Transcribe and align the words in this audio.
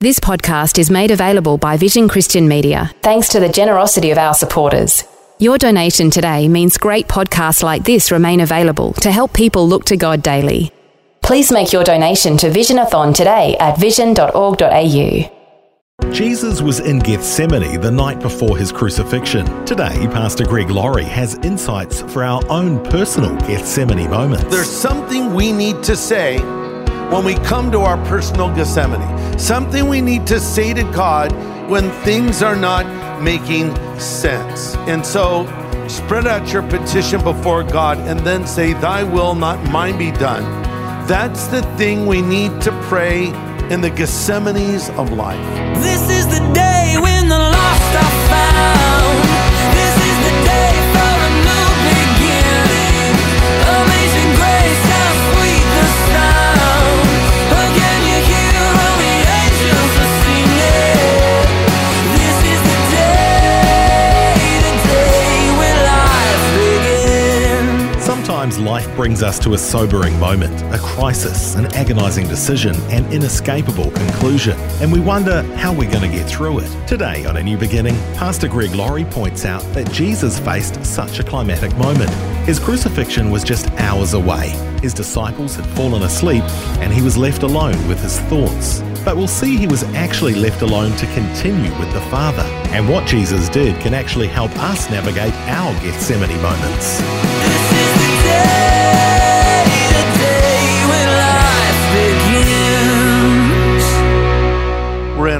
This 0.00 0.20
podcast 0.20 0.78
is 0.78 0.92
made 0.92 1.10
available 1.10 1.58
by 1.58 1.76
Vision 1.76 2.06
Christian 2.06 2.46
Media 2.46 2.92
thanks 3.02 3.30
to 3.30 3.40
the 3.40 3.48
generosity 3.48 4.12
of 4.12 4.18
our 4.18 4.32
supporters. 4.32 5.02
Your 5.40 5.58
donation 5.58 6.08
today 6.08 6.46
means 6.46 6.78
great 6.78 7.08
podcasts 7.08 7.64
like 7.64 7.82
this 7.82 8.12
remain 8.12 8.38
available 8.38 8.92
to 8.92 9.10
help 9.10 9.32
people 9.32 9.66
look 9.66 9.86
to 9.86 9.96
God 9.96 10.22
daily. 10.22 10.70
Please 11.20 11.50
make 11.50 11.72
your 11.72 11.82
donation 11.82 12.36
to 12.36 12.48
Visionathon 12.48 13.12
today 13.12 13.56
at 13.58 13.76
vision.org.au. 13.76 15.34
Jesus 16.12 16.62
was 16.62 16.78
in 16.78 17.00
Gethsemane 17.00 17.80
the 17.80 17.90
night 17.90 18.20
before 18.20 18.56
his 18.56 18.70
crucifixion. 18.70 19.46
Today, 19.66 20.06
Pastor 20.12 20.44
Greg 20.44 20.70
Laurie 20.70 21.02
has 21.06 21.34
insights 21.42 22.02
for 22.02 22.22
our 22.22 22.40
own 22.48 22.84
personal 22.84 23.36
Gethsemane 23.48 24.08
moments. 24.08 24.44
There's 24.44 24.70
something 24.70 25.34
we 25.34 25.50
need 25.50 25.82
to 25.82 25.96
say 25.96 26.38
when 27.10 27.24
we 27.24 27.34
come 27.36 27.72
to 27.72 27.80
our 27.80 27.96
personal 28.04 28.54
Gethsemane, 28.54 29.38
something 29.38 29.88
we 29.88 30.00
need 30.00 30.26
to 30.26 30.38
say 30.38 30.74
to 30.74 30.82
God 30.92 31.32
when 31.70 31.90
things 32.02 32.42
are 32.42 32.56
not 32.56 33.22
making 33.22 33.74
sense. 33.98 34.76
And 34.86 35.04
so, 35.04 35.46
spread 35.88 36.26
out 36.26 36.52
your 36.52 36.62
petition 36.62 37.22
before 37.22 37.62
God 37.62 37.98
and 37.98 38.20
then 38.20 38.46
say, 38.46 38.74
Thy 38.74 39.04
will, 39.04 39.34
not 39.34 39.62
mine, 39.70 39.96
be 39.96 40.10
done. 40.10 40.44
That's 41.06 41.46
the 41.46 41.62
thing 41.78 42.06
we 42.06 42.20
need 42.20 42.60
to 42.62 42.72
pray 42.82 43.28
in 43.70 43.80
the 43.80 43.90
Gethsemanes 43.90 44.94
of 44.98 45.12
life. 45.12 45.38
This 45.82 46.10
is 46.10 46.26
the 46.26 46.40
day 46.52 46.96
when 47.00 47.28
the 47.28 47.38
lost 47.38 47.96
are 47.96 48.28
found. 48.28 48.87
Brings 68.98 69.22
us 69.22 69.38
to 69.38 69.54
a 69.54 69.58
sobering 69.58 70.18
moment, 70.18 70.60
a 70.74 70.78
crisis, 70.80 71.54
an 71.54 71.66
agonizing 71.76 72.26
decision, 72.26 72.74
an 72.90 73.06
inescapable 73.12 73.92
conclusion, 73.92 74.58
and 74.82 74.90
we 74.90 74.98
wonder 74.98 75.42
how 75.54 75.72
we're 75.72 75.88
going 75.88 76.02
to 76.02 76.08
get 76.08 76.28
through 76.28 76.58
it. 76.58 76.88
Today 76.88 77.24
on 77.24 77.36
A 77.36 77.42
New 77.44 77.56
Beginning, 77.56 77.94
Pastor 78.16 78.48
Greg 78.48 78.74
Laurie 78.74 79.04
points 79.04 79.44
out 79.44 79.62
that 79.72 79.88
Jesus 79.92 80.40
faced 80.40 80.84
such 80.84 81.20
a 81.20 81.22
climatic 81.22 81.72
moment. 81.76 82.10
His 82.44 82.58
crucifixion 82.58 83.30
was 83.30 83.44
just 83.44 83.70
hours 83.74 84.14
away. 84.14 84.48
His 84.82 84.94
disciples 84.94 85.54
had 85.54 85.66
fallen 85.76 86.02
asleep, 86.02 86.42
and 86.80 86.92
he 86.92 87.00
was 87.00 87.16
left 87.16 87.44
alone 87.44 87.78
with 87.86 88.02
his 88.02 88.18
thoughts. 88.22 88.80
But 89.04 89.16
we'll 89.16 89.28
see 89.28 89.56
he 89.56 89.68
was 89.68 89.84
actually 89.94 90.34
left 90.34 90.62
alone 90.62 90.90
to 90.96 91.06
continue 91.14 91.70
with 91.78 91.92
the 91.92 92.00
Father. 92.10 92.42
And 92.72 92.88
what 92.88 93.06
Jesus 93.06 93.48
did 93.48 93.80
can 93.80 93.94
actually 93.94 94.26
help 94.26 94.50
us 94.58 94.90
navigate 94.90 95.34
our 95.46 95.72
Gethsemane 95.84 96.42
moments. 96.42 96.98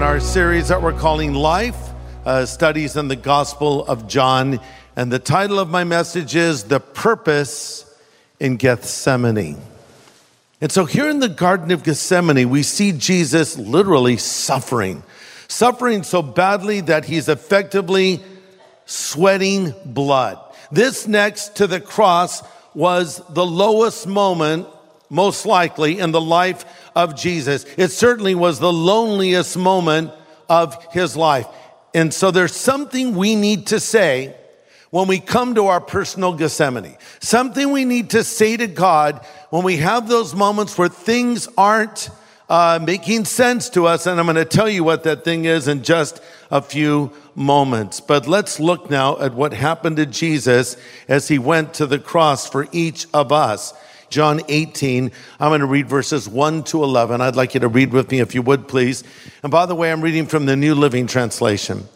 Our 0.09 0.21
series 0.21 0.69
that 0.69 0.81
we're 0.81 0.99
calling 0.99 1.35
Life 1.35 1.77
uh, 2.25 2.47
Studies 2.47 2.97
in 2.97 3.09
the 3.09 3.15
Gospel 3.15 3.85
of 3.85 4.09
John. 4.09 4.59
And 4.97 5.13
the 5.13 5.19
title 5.19 5.59
of 5.59 5.69
my 5.69 5.85
message 5.85 6.35
is 6.35 6.65
The 6.65 6.81
Purpose 6.81 7.85
in 8.41 8.57
Gethsemane. 8.57 9.59
And 10.63 10.73
so 10.73 10.87
here 10.87 11.11
in 11.11 11.19
the 11.19 11.29
Garden 11.29 11.71
of 11.73 11.83
Gethsemane, 11.83 12.49
we 12.49 12.63
see 12.63 12.93
Jesus 12.93 13.59
literally 13.59 14.17
suffering, 14.17 15.03
suffering 15.47 16.03
so 16.03 16.23
badly 16.23 16.81
that 16.81 17.05
he's 17.05 17.29
effectively 17.29 18.23
sweating 18.87 19.75
blood. 19.85 20.39
This 20.73 21.07
next 21.07 21.57
to 21.57 21.67
the 21.67 21.83
cross 21.83 22.43
was 22.73 23.21
the 23.29 23.45
lowest 23.45 24.07
moment, 24.07 24.69
most 25.11 25.45
likely, 25.45 25.99
in 25.99 26.13
the 26.13 26.21
life 26.21 26.65
of 26.95 27.17
Jesus. 27.17 27.65
It 27.77 27.89
certainly 27.89 28.35
was 28.35 28.59
the 28.59 28.73
loneliest 28.73 29.57
moment 29.57 30.13
of 30.49 30.83
his 30.93 31.17
life. 31.17 31.47
And 31.95 32.13
so 32.13 32.31
there's 32.31 32.55
something 32.55 33.15
we 33.15 33.35
need 33.35 33.69
to 33.69 33.81
say 33.81 34.35
when 34.91 35.09
we 35.09 35.21
come 35.21 35.55
to 35.55 35.67
our 35.67 35.81
personal 35.81 36.33
Gethsemane. 36.33 36.97
Something 37.21 37.73
we 37.73 37.85
need 37.85 38.11
to 38.11 38.25
say 38.25 38.57
to 38.57 38.67
God 38.67 39.25
when 39.51 39.65
we 39.65 39.79
have 39.79 40.09
those 40.09 40.35
moments 40.35 40.77
where 40.79 40.89
things 40.89 41.49
aren't 41.57 42.11
uh, 42.49 42.79
making 42.83 43.27
sense 43.27 43.69
to 43.71 43.87
us. 43.87 44.07
And 44.07 44.19
I'm 44.19 44.27
going 44.27 44.37
to 44.37 44.45
tell 44.45 44.69
you 44.69 44.83
what 44.83 45.05
that 45.05 45.25
thing 45.25 45.45
is 45.45 45.69
in 45.69 45.83
just 45.83 46.23
a 46.51 46.63
few 46.63 47.13
moments. 47.35 48.01
But 48.01 48.27
let's 48.27 48.59
look 48.59 48.91
now 48.91 49.19
at 49.19 49.35
what 49.35 49.53
happened 49.53 49.97
to 49.97 50.07
Jesus 50.07 50.77
as 51.09 51.29
he 51.29 51.39
went 51.39 51.75
to 51.75 51.87
the 51.87 51.99
cross 51.99 52.49
for 52.49 52.67
each 52.73 53.07
of 53.13 53.33
us. 53.33 53.75
John 54.11 54.41
18, 54.49 55.11
I'm 55.39 55.51
going 55.51 55.61
to 55.61 55.67
read 55.67 55.89
verses 55.89 56.29
1 56.29 56.65
to 56.65 56.83
11. 56.83 57.21
I'd 57.21 57.37
like 57.37 57.55
you 57.55 57.61
to 57.61 57.69
read 57.69 57.93
with 57.93 58.11
me 58.11 58.21
if 58.21 58.35
you 58.35 58.43
would, 58.43 58.69
please. 58.69 59.05
And 59.43 59.51
by 59.53 59.67
the 59.67 59.75
way, 59.75 59.93
I'm 59.93 60.01
reading 60.01 60.27
from 60.27 60.47
the 60.47 60.57
New 60.57 60.75
Living 60.75 61.07
Translation. 61.07 61.87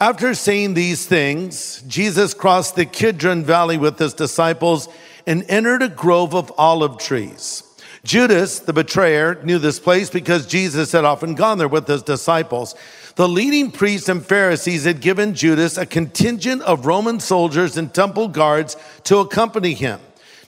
After 0.00 0.34
saying 0.34 0.74
these 0.74 1.06
things, 1.06 1.82
Jesus 1.82 2.34
crossed 2.34 2.76
the 2.76 2.84
Kidron 2.84 3.44
Valley 3.44 3.78
with 3.78 3.98
his 3.98 4.12
disciples 4.12 4.88
and 5.26 5.44
entered 5.48 5.82
a 5.82 5.88
grove 5.88 6.34
of 6.34 6.52
olive 6.58 6.98
trees. 6.98 7.62
Judas, 8.04 8.60
the 8.60 8.72
betrayer, 8.72 9.42
knew 9.42 9.58
this 9.58 9.80
place 9.80 10.10
because 10.10 10.46
Jesus 10.46 10.92
had 10.92 11.04
often 11.04 11.34
gone 11.34 11.58
there 11.58 11.66
with 11.66 11.88
his 11.88 12.02
disciples. 12.02 12.74
The 13.16 13.28
leading 13.28 13.72
priests 13.72 14.08
and 14.08 14.24
Pharisees 14.24 14.84
had 14.84 15.00
given 15.00 15.34
Judas 15.34 15.76
a 15.76 15.86
contingent 15.86 16.62
of 16.62 16.86
Roman 16.86 17.18
soldiers 17.18 17.76
and 17.76 17.92
temple 17.92 18.28
guards 18.28 18.76
to 19.04 19.18
accompany 19.18 19.74
him. 19.74 19.98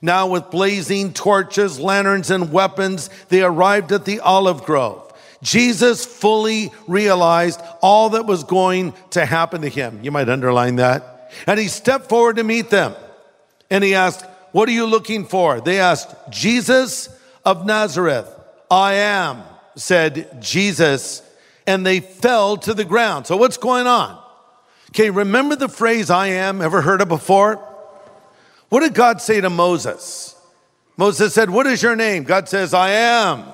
Now, 0.00 0.28
with 0.28 0.50
blazing 0.50 1.12
torches, 1.12 1.80
lanterns, 1.80 2.30
and 2.30 2.52
weapons, 2.52 3.10
they 3.28 3.42
arrived 3.42 3.92
at 3.92 4.04
the 4.04 4.20
olive 4.20 4.64
grove. 4.64 5.04
Jesus 5.42 6.04
fully 6.04 6.72
realized 6.86 7.60
all 7.80 8.10
that 8.10 8.26
was 8.26 8.44
going 8.44 8.94
to 9.10 9.24
happen 9.24 9.62
to 9.62 9.68
him. 9.68 10.00
You 10.02 10.10
might 10.10 10.28
underline 10.28 10.76
that. 10.76 11.32
And 11.46 11.58
he 11.60 11.68
stepped 11.68 12.08
forward 12.08 12.36
to 12.36 12.44
meet 12.44 12.70
them. 12.70 12.94
And 13.70 13.84
he 13.84 13.94
asked, 13.94 14.24
What 14.52 14.68
are 14.68 14.72
you 14.72 14.86
looking 14.86 15.24
for? 15.24 15.60
They 15.60 15.78
asked, 15.78 16.14
Jesus 16.30 17.08
of 17.44 17.66
Nazareth. 17.66 18.28
I 18.70 18.94
am, 18.94 19.42
said 19.76 20.40
Jesus. 20.40 21.22
And 21.66 21.84
they 21.84 22.00
fell 22.00 22.56
to 22.58 22.74
the 22.74 22.84
ground. 22.84 23.26
So, 23.26 23.36
what's 23.36 23.58
going 23.58 23.86
on? 23.86 24.18
Okay, 24.90 25.10
remember 25.10 25.54
the 25.54 25.68
phrase 25.68 26.08
I 26.08 26.28
am? 26.28 26.62
Ever 26.62 26.80
heard 26.80 27.02
it 27.02 27.08
before? 27.08 27.62
What 28.68 28.80
did 28.80 28.94
God 28.94 29.20
say 29.20 29.40
to 29.40 29.50
Moses? 29.50 30.34
Moses 30.96 31.32
said, 31.32 31.48
What 31.50 31.66
is 31.66 31.82
your 31.82 31.96
name? 31.96 32.24
God 32.24 32.48
says, 32.48 32.74
I 32.74 32.90
am 32.90 33.44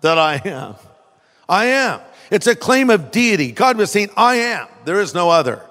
that 0.00 0.18
I 0.18 0.40
am. 0.44 0.74
I 1.48 1.66
am. 1.66 2.00
It's 2.30 2.46
a 2.46 2.56
claim 2.56 2.90
of 2.90 3.10
deity. 3.10 3.52
God 3.52 3.76
was 3.76 3.90
saying, 3.90 4.10
I 4.16 4.36
am. 4.36 4.68
There 4.84 5.00
is 5.00 5.14
no 5.14 5.30
other. 5.30 5.62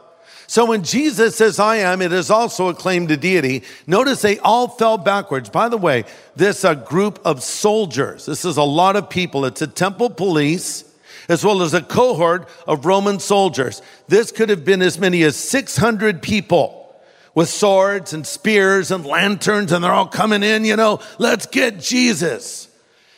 So 0.48 0.66
when 0.66 0.84
Jesus 0.84 1.36
says, 1.36 1.60
I 1.60 1.78
am, 1.78 2.02
it 2.02 2.12
is 2.12 2.32
also 2.32 2.70
a 2.70 2.74
claim 2.74 3.08
to 3.08 3.18
deity. 3.18 3.64
Notice 3.86 4.22
they 4.22 4.40
all 4.40 4.68
fell 4.68 4.98
backwards. 4.98 5.50
By 5.50 5.70
the 5.70 5.78
way, 5.78 6.06
this 6.36 6.64
a 6.64 6.76
group 6.76 7.20
of 7.24 7.44
soldiers. 7.44 8.26
This 8.26 8.46
is 8.46 8.58
a 8.58 8.64
lot 8.64 8.96
of 8.96 9.10
people. 9.10 9.46
It's 9.46 9.62
a 9.62 9.68
temple 9.68 10.10
police 10.10 10.86
as 11.30 11.46
well 11.46 11.62
as 11.62 11.76
a 11.76 11.82
cohort 11.82 12.50
of 12.68 12.86
Roman 12.86 13.20
soldiers. 13.20 13.84
This 14.08 14.32
could 14.32 14.50
have 14.50 14.66
been 14.66 14.82
as 14.82 14.98
many 14.98 15.22
as 15.22 15.36
600 15.38 16.22
people 16.22 16.79
with 17.40 17.48
swords 17.48 18.12
and 18.12 18.28
spears 18.28 18.92
and 18.92 19.06
lanterns, 19.06 19.72
and 19.72 19.82
they're 19.82 19.94
all 19.94 20.06
coming 20.06 20.44
in, 20.44 20.66
you 20.66 20.76
know, 20.76 21.00
let's 21.20 21.46
get 21.46 21.80
Jesus. 21.80 22.68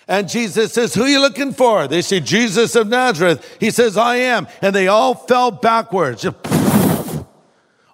And 0.07 0.29
Jesus 0.29 0.73
says, 0.73 0.93
Who 0.93 1.01
are 1.01 1.07
you 1.07 1.19
looking 1.19 1.53
for? 1.53 1.87
They 1.87 2.03
say, 2.03 2.19
Jesus 2.19 2.75
of 2.75 2.87
Nazareth. 2.87 3.57
He 3.59 3.71
says, 3.71 3.97
I 3.97 4.17
am. 4.17 4.47
And 4.61 4.75
they 4.75 4.87
all 4.87 5.15
fell 5.15 5.49
backwards. 5.49 6.23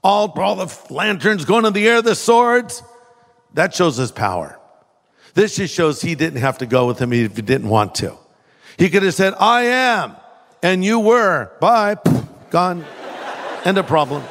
All, 0.04 0.34
all 0.38 0.56
the 0.58 0.78
lanterns 0.90 1.46
going 1.46 1.64
in 1.64 1.72
the 1.72 1.88
air, 1.88 2.02
the 2.02 2.14
swords. 2.14 2.84
That 3.54 3.74
shows 3.74 3.96
his 3.96 4.12
power. 4.12 4.60
This 5.34 5.56
just 5.56 5.74
shows 5.74 6.02
he 6.02 6.16
didn't 6.16 6.42
have 6.42 6.58
to 6.58 6.66
go 6.66 6.88
with 6.88 7.00
him 7.00 7.14
if 7.14 7.38
he 7.38 7.42
didn't 7.42 7.70
want 7.70 7.96
to. 7.96 8.18
He 8.78 8.90
could 8.90 9.04
have 9.04 9.14
said, 9.14 9.34
I 9.40 9.62
am, 9.62 10.18
and 10.62 10.84
you 10.84 11.00
were. 11.00 11.52
Bye. 11.62 11.96
Gone. 12.50 12.84
End 13.64 13.78
of 13.78 13.88
problem. 13.88 14.24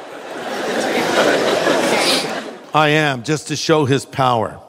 I 2.77 2.89
am, 2.89 3.23
just 3.23 3.47
to 3.47 3.55
show 3.55 3.85
his 3.85 4.05
power. 4.05 4.61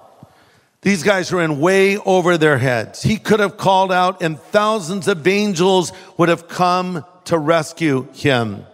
These 0.80 1.02
guys 1.02 1.30
are 1.30 1.42
in 1.42 1.60
way 1.60 1.98
over 1.98 2.38
their 2.38 2.56
heads. 2.56 3.02
He 3.02 3.18
could 3.18 3.38
have 3.38 3.58
called 3.58 3.92
out, 3.92 4.22
and 4.22 4.40
thousands 4.40 5.08
of 5.08 5.26
angels 5.26 5.92
would 6.16 6.30
have 6.30 6.48
come 6.48 7.04
to 7.26 7.36
rescue 7.36 8.10
him. 8.14 8.64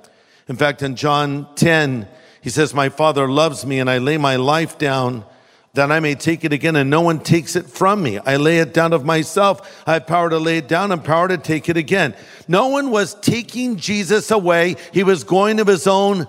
In 0.46 0.54
fact, 0.54 0.82
in 0.82 0.94
John 0.94 1.48
10, 1.56 2.06
he 2.42 2.50
says, 2.50 2.72
My 2.72 2.88
Father 2.88 3.28
loves 3.28 3.66
me, 3.66 3.81
and 3.81 3.90
I 3.90 3.98
lay 3.98 4.19
my 4.19 4.36
life 4.36 4.78
down 4.78 5.25
that 5.72 5.90
I 5.90 5.98
may 5.98 6.14
take 6.14 6.44
it 6.44 6.52
again, 6.52 6.76
and 6.76 6.88
no 6.88 7.00
one 7.00 7.19
takes 7.19 7.56
it 7.56 7.66
from 7.66 8.04
me. 8.04 8.20
I 8.20 8.37
lay 8.37 8.58
it 8.58 8.72
down 8.72 8.92
of 8.92 9.04
myself. 9.04 9.82
I 9.84 9.94
have 9.94 10.06
power 10.06 10.30
to 10.30 10.38
lay 10.38 10.58
it 10.58 10.69
down 10.69 10.92
and 10.92 11.02
power 11.02 11.26
to 11.26 11.38
take 11.38 11.69
it 11.69 11.76
again. 11.76 12.14
No 12.46 12.69
one 12.69 12.92
was 12.92 13.16
taking 13.16 13.78
Jesus 13.78 14.30
away. 14.30 14.76
He 14.92 15.02
was 15.02 15.25
going 15.25 15.58
of 15.58 15.66
his 15.66 15.88
own 15.88 16.28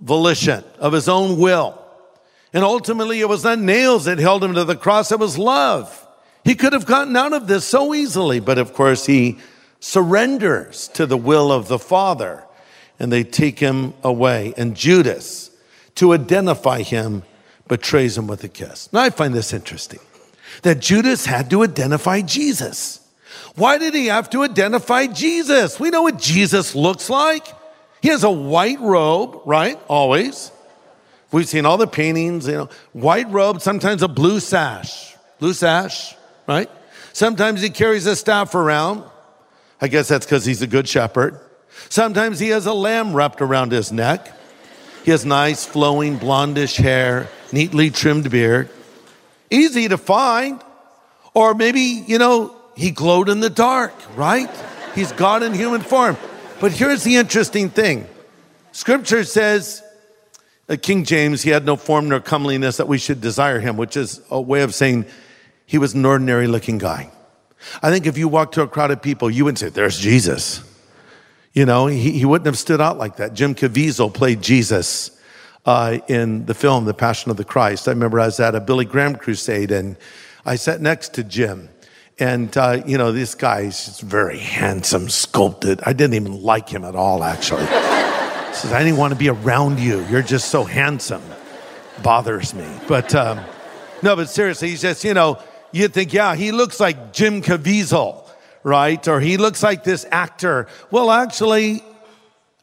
volition, 0.00 0.62
of 0.78 0.92
his 0.92 1.08
own 1.08 1.40
will. 1.40 1.86
And 2.52 2.64
ultimately, 2.64 3.20
it 3.20 3.28
was 3.28 3.44
not 3.44 3.58
nails 3.58 4.06
that 4.06 4.18
held 4.18 4.42
him 4.42 4.54
to 4.54 4.64
the 4.64 4.76
cross, 4.76 5.12
it 5.12 5.18
was 5.18 5.36
love. 5.36 6.06
He 6.44 6.54
could 6.54 6.72
have 6.72 6.86
gotten 6.86 7.16
out 7.16 7.32
of 7.32 7.46
this 7.46 7.64
so 7.64 7.94
easily, 7.94 8.40
but 8.40 8.58
of 8.58 8.72
course, 8.72 9.06
he 9.06 9.38
surrenders 9.80 10.88
to 10.88 11.06
the 11.06 11.16
will 11.16 11.52
of 11.52 11.68
the 11.68 11.78
Father, 11.78 12.44
and 12.98 13.12
they 13.12 13.22
take 13.22 13.58
him 13.58 13.94
away. 14.02 14.54
And 14.56 14.74
Judas, 14.74 15.50
to 15.96 16.14
identify 16.14 16.82
him, 16.82 17.22
betrays 17.66 18.16
him 18.16 18.26
with 18.26 18.42
a 18.44 18.48
kiss. 18.48 18.90
Now, 18.92 19.00
I 19.00 19.10
find 19.10 19.34
this 19.34 19.52
interesting 19.52 20.00
that 20.62 20.80
Judas 20.80 21.26
had 21.26 21.50
to 21.50 21.62
identify 21.62 22.22
Jesus. 22.22 23.00
Why 23.54 23.78
did 23.78 23.94
he 23.94 24.06
have 24.06 24.30
to 24.30 24.42
identify 24.42 25.06
Jesus? 25.06 25.78
We 25.78 25.90
know 25.90 26.02
what 26.02 26.18
Jesus 26.18 26.74
looks 26.74 27.10
like. 27.10 27.46
He 28.00 28.08
has 28.08 28.24
a 28.24 28.30
white 28.30 28.80
robe, 28.80 29.42
right? 29.44 29.78
Always. 29.88 30.50
We've 31.30 31.48
seen 31.48 31.66
all 31.66 31.76
the 31.76 31.86
paintings, 31.86 32.46
you 32.46 32.54
know, 32.54 32.68
white 32.92 33.30
robe, 33.30 33.60
sometimes 33.60 34.02
a 34.02 34.08
blue 34.08 34.40
sash, 34.40 35.14
blue 35.38 35.52
sash, 35.52 36.14
right? 36.46 36.70
Sometimes 37.12 37.60
he 37.60 37.70
carries 37.70 38.06
a 38.06 38.16
staff 38.16 38.54
around. 38.54 39.04
I 39.80 39.88
guess 39.88 40.08
that's 40.08 40.24
because 40.24 40.44
he's 40.44 40.62
a 40.62 40.66
good 40.66 40.88
shepherd. 40.88 41.38
Sometimes 41.88 42.38
he 42.38 42.48
has 42.48 42.66
a 42.66 42.72
lamb 42.72 43.14
wrapped 43.14 43.40
around 43.40 43.72
his 43.72 43.92
neck. 43.92 44.32
He 45.04 45.10
has 45.10 45.24
nice, 45.24 45.64
flowing, 45.64 46.18
blondish 46.18 46.76
hair, 46.76 47.28
neatly 47.52 47.90
trimmed 47.90 48.30
beard. 48.30 48.68
Easy 49.50 49.88
to 49.88 49.98
find. 49.98 50.62
Or 51.34 51.54
maybe, 51.54 51.80
you 51.80 52.18
know, 52.18 52.56
he 52.76 52.90
glowed 52.90 53.28
in 53.28 53.40
the 53.40 53.50
dark, 53.50 53.92
right? 54.16 54.50
He's 54.94 55.12
God 55.12 55.42
in 55.42 55.54
human 55.54 55.82
form. 55.82 56.16
But 56.60 56.72
here's 56.72 57.04
the 57.04 57.16
interesting 57.16 57.70
thing 57.70 58.06
Scripture 58.72 59.24
says, 59.24 59.82
King 60.76 61.04
James, 61.04 61.42
he 61.42 61.50
had 61.50 61.64
no 61.64 61.76
form 61.76 62.10
nor 62.10 62.20
comeliness 62.20 62.76
that 62.76 62.88
we 62.88 62.98
should 62.98 63.20
desire 63.20 63.58
him, 63.58 63.76
which 63.76 63.96
is 63.96 64.20
a 64.30 64.40
way 64.40 64.60
of 64.60 64.74
saying 64.74 65.06
he 65.64 65.78
was 65.78 65.94
an 65.94 66.04
ordinary 66.04 66.46
looking 66.46 66.76
guy. 66.76 67.10
I 67.82 67.90
think 67.90 68.06
if 68.06 68.18
you 68.18 68.28
walked 68.28 68.54
to 68.54 68.62
a 68.62 68.68
crowd 68.68 68.90
of 68.90 69.00
people, 69.00 69.30
you 69.30 69.44
wouldn't 69.44 69.58
say, 69.58 69.70
There's 69.70 69.98
Jesus. 69.98 70.62
You 71.54 71.64
know, 71.64 71.86
he, 71.86 72.12
he 72.12 72.24
wouldn't 72.24 72.46
have 72.46 72.58
stood 72.58 72.80
out 72.80 72.98
like 72.98 73.16
that. 73.16 73.32
Jim 73.34 73.54
Caviezel 73.54 74.12
played 74.12 74.42
Jesus 74.42 75.18
uh, 75.64 75.98
in 76.06 76.46
the 76.46 76.54
film, 76.54 76.84
The 76.84 76.94
Passion 76.94 77.30
of 77.30 77.36
the 77.36 77.44
Christ. 77.44 77.88
I 77.88 77.92
remember 77.92 78.20
I 78.20 78.26
was 78.26 78.38
at 78.38 78.54
a 78.54 78.60
Billy 78.60 78.84
Graham 78.84 79.16
crusade 79.16 79.70
and 79.70 79.96
I 80.44 80.56
sat 80.56 80.80
next 80.80 81.14
to 81.14 81.24
Jim. 81.24 81.68
And, 82.20 82.56
uh, 82.56 82.82
you 82.86 82.98
know, 82.98 83.12
this 83.12 83.34
guy 83.34 83.60
is 83.60 84.00
very 84.00 84.38
handsome, 84.38 85.08
sculpted. 85.08 85.80
I 85.84 85.92
didn't 85.92 86.14
even 86.14 86.42
like 86.42 86.68
him 86.68 86.84
at 86.84 86.94
all, 86.94 87.24
actually. 87.24 87.66
says, 88.58 88.72
I 88.72 88.82
didn't 88.82 88.98
want 88.98 89.12
to 89.12 89.18
be 89.18 89.28
around 89.28 89.80
you. 89.80 90.04
You're 90.06 90.22
just 90.22 90.50
so 90.50 90.64
handsome. 90.64 91.22
Bothers 92.02 92.54
me. 92.54 92.68
But, 92.86 93.14
um, 93.14 93.40
no, 94.02 94.16
but 94.16 94.28
seriously, 94.28 94.68
he's 94.68 94.82
just, 94.82 95.04
you 95.04 95.14
know, 95.14 95.42
you'd 95.72 95.92
think, 95.92 96.12
yeah, 96.12 96.34
he 96.34 96.52
looks 96.52 96.78
like 96.80 97.12
Jim 97.12 97.42
Caviezel 97.42 98.28
right? 98.62 99.06
Or 99.08 99.20
he 99.20 99.36
looks 99.36 99.62
like 99.62 99.84
this 99.84 100.06
actor. 100.10 100.68
Well, 100.90 101.10
actually, 101.10 101.82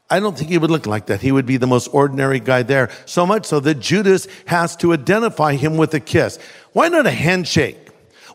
I 0.08 0.20
don't 0.20 0.36
think 0.36 0.50
he 0.50 0.58
would 0.58 0.70
look 0.70 0.86
like 0.86 1.06
that. 1.06 1.20
He 1.20 1.32
would 1.32 1.46
be 1.46 1.56
the 1.56 1.66
most 1.66 1.88
ordinary 1.88 2.40
guy 2.40 2.62
there. 2.62 2.90
So 3.04 3.26
much 3.26 3.46
so 3.46 3.60
that 3.60 3.80
Judas 3.80 4.28
has 4.46 4.76
to 4.76 4.92
identify 4.92 5.54
him 5.54 5.76
with 5.76 5.94
a 5.94 6.00
kiss. 6.00 6.38
Why 6.72 6.88
not 6.88 7.06
a 7.06 7.10
handshake? 7.10 7.78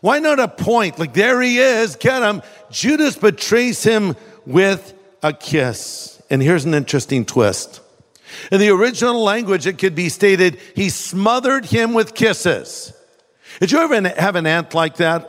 Why 0.00 0.18
not 0.18 0.40
a 0.40 0.48
point? 0.48 0.98
Like, 0.98 1.14
there 1.14 1.40
he 1.40 1.58
is, 1.58 1.96
get 1.96 2.22
him. 2.22 2.42
Judas 2.70 3.16
betrays 3.16 3.82
him 3.82 4.16
with 4.44 4.94
a 5.22 5.32
kiss. 5.32 6.21
And 6.32 6.42
here's 6.42 6.64
an 6.64 6.72
interesting 6.72 7.26
twist. 7.26 7.82
In 8.50 8.58
the 8.58 8.70
original 8.70 9.22
language, 9.22 9.66
it 9.66 9.76
could 9.76 9.94
be 9.94 10.08
stated, 10.08 10.58
he 10.74 10.88
smothered 10.88 11.66
him 11.66 11.92
with 11.92 12.14
kisses. 12.14 12.94
Did 13.60 13.70
you 13.70 13.78
ever 13.80 14.08
have 14.18 14.34
an 14.34 14.46
aunt 14.46 14.72
like 14.72 14.96
that? 14.96 15.28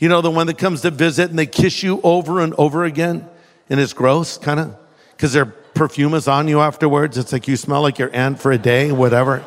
You 0.00 0.08
know, 0.08 0.22
the 0.22 0.30
one 0.32 0.48
that 0.48 0.58
comes 0.58 0.80
to 0.80 0.90
visit 0.90 1.30
and 1.30 1.38
they 1.38 1.46
kiss 1.46 1.80
you 1.84 2.00
over 2.02 2.40
and 2.40 2.54
over 2.58 2.84
again? 2.84 3.28
And 3.70 3.78
it's 3.78 3.92
gross, 3.92 4.36
kind 4.36 4.58
of, 4.58 4.76
because 5.12 5.32
their 5.32 5.46
perfume 5.46 6.14
is 6.14 6.26
on 6.26 6.48
you 6.48 6.58
afterwards. 6.58 7.16
It's 7.16 7.32
like 7.32 7.46
you 7.46 7.56
smell 7.56 7.82
like 7.82 8.00
your 8.00 8.10
aunt 8.12 8.40
for 8.40 8.50
a 8.50 8.58
day, 8.58 8.90
whatever. 8.90 9.44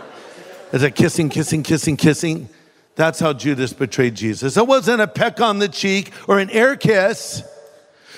It's 0.72 0.82
like 0.82 0.96
kissing, 0.96 1.28
kissing, 1.28 1.62
kissing, 1.62 1.98
kissing. 1.98 2.48
That's 2.96 3.20
how 3.20 3.34
Judas 3.34 3.74
betrayed 3.74 4.16
Jesus. 4.16 4.56
It 4.56 4.66
wasn't 4.66 5.02
a 5.02 5.08
peck 5.08 5.42
on 5.42 5.60
the 5.60 5.68
cheek 5.68 6.14
or 6.26 6.40
an 6.40 6.50
air 6.52 6.78
kiss. 6.78 7.44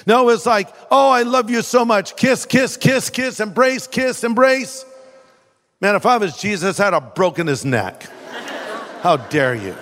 No, 0.06 0.30
it's 0.30 0.46
like, 0.46 0.70
oh, 0.90 1.10
I 1.10 1.24
love 1.24 1.50
you 1.50 1.62
so 1.62 1.86
much. 1.86 2.16
Kiss, 2.16 2.46
kiss, 2.46 2.78
kiss, 2.78 3.10
kiss, 3.10 3.40
embrace, 3.40 3.88
kiss, 3.88 4.24
embrace. 4.24 4.86
Man, 5.80 5.96
if 5.96 6.06
I 6.06 6.18
was 6.18 6.38
Jesus, 6.38 6.80
I'd 6.80 6.94
have 6.94 7.16
broken 7.16 7.48
his 7.48 7.66
neck. 7.66 8.08
How 9.02 9.18
dare 9.18 9.56
you? 9.56 9.76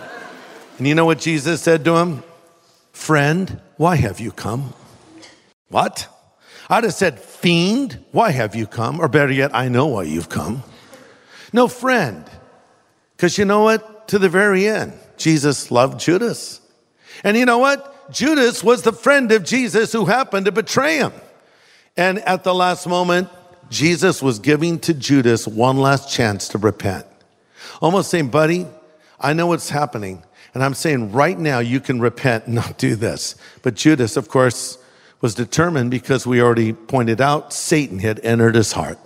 And 0.78 0.88
you 0.88 0.96
know 0.96 1.06
what 1.06 1.20
Jesus 1.20 1.62
said 1.62 1.84
to 1.86 1.98
him? 1.98 2.24
Friend, 2.94 3.60
why 3.78 3.96
have 3.96 4.20
you 4.20 4.32
come? 4.32 4.74
What? 5.68 6.08
I'd 6.70 6.84
have 6.84 6.94
said, 6.94 7.20
Fiend, 7.20 8.04
why 8.12 8.32
have 8.32 8.56
you 8.56 8.68
come? 8.68 9.00
Or 9.00 9.08
better 9.08 9.32
yet, 9.32 9.52
I 9.54 9.68
know 9.68 9.88
why 9.88 10.04
you've 10.04 10.30
come. 10.30 10.64
No, 11.52 11.68
friend. 11.68 12.30
Because 13.16 13.38
you 13.38 13.46
know 13.46 13.64
what? 13.64 14.08
To 14.10 14.20
the 14.20 14.30
very 14.30 14.68
end, 14.68 14.94
Jesus 15.18 15.72
loved 15.72 16.00
Judas. 16.00 16.62
And 17.24 17.36
you 17.36 17.46
know 17.46 17.58
what? 17.58 17.96
Judas 18.12 18.64
was 18.64 18.82
the 18.82 18.92
friend 18.92 19.32
of 19.32 19.44
Jesus 19.44 19.92
who 19.92 20.06
happened 20.06 20.46
to 20.46 20.52
betray 20.52 20.98
him. 20.98 21.14
And 21.96 22.20
at 22.20 22.44
the 22.44 22.54
last 22.54 22.88
moment, 22.88 23.30
Jesus 23.70 24.22
was 24.22 24.40
giving 24.40 24.80
to 24.80 24.94
Judas 24.94 25.48
one 25.48 25.78
last 25.78 26.12
chance 26.12 26.48
to 26.50 26.58
repent. 26.58 27.06
Almost 27.82 28.10
saying, 28.10 28.30
buddy, 28.30 28.66
I 29.20 29.34
know 29.34 29.48
what's 29.48 29.70
happening. 29.70 30.24
And 30.54 30.64
I'm 30.64 30.74
saying 30.74 31.12
right 31.12 31.38
now 31.38 31.60
you 31.60 31.80
can 31.80 32.00
repent 32.00 32.46
and 32.46 32.56
not 32.56 32.78
do 32.78 32.96
this. 32.96 33.36
But 33.62 33.76
Judas, 33.76 34.18
of 34.18 34.30
course, 34.30 34.78
was 35.22 35.36
determined 35.36 35.92
because 35.92 36.26
we 36.26 36.42
already 36.42 36.74
pointed 36.74 37.22
out 37.22 37.54
Satan 37.54 38.00
had 38.00 38.20
entered 38.24 38.56
his 38.56 38.72
heart. 38.72 38.98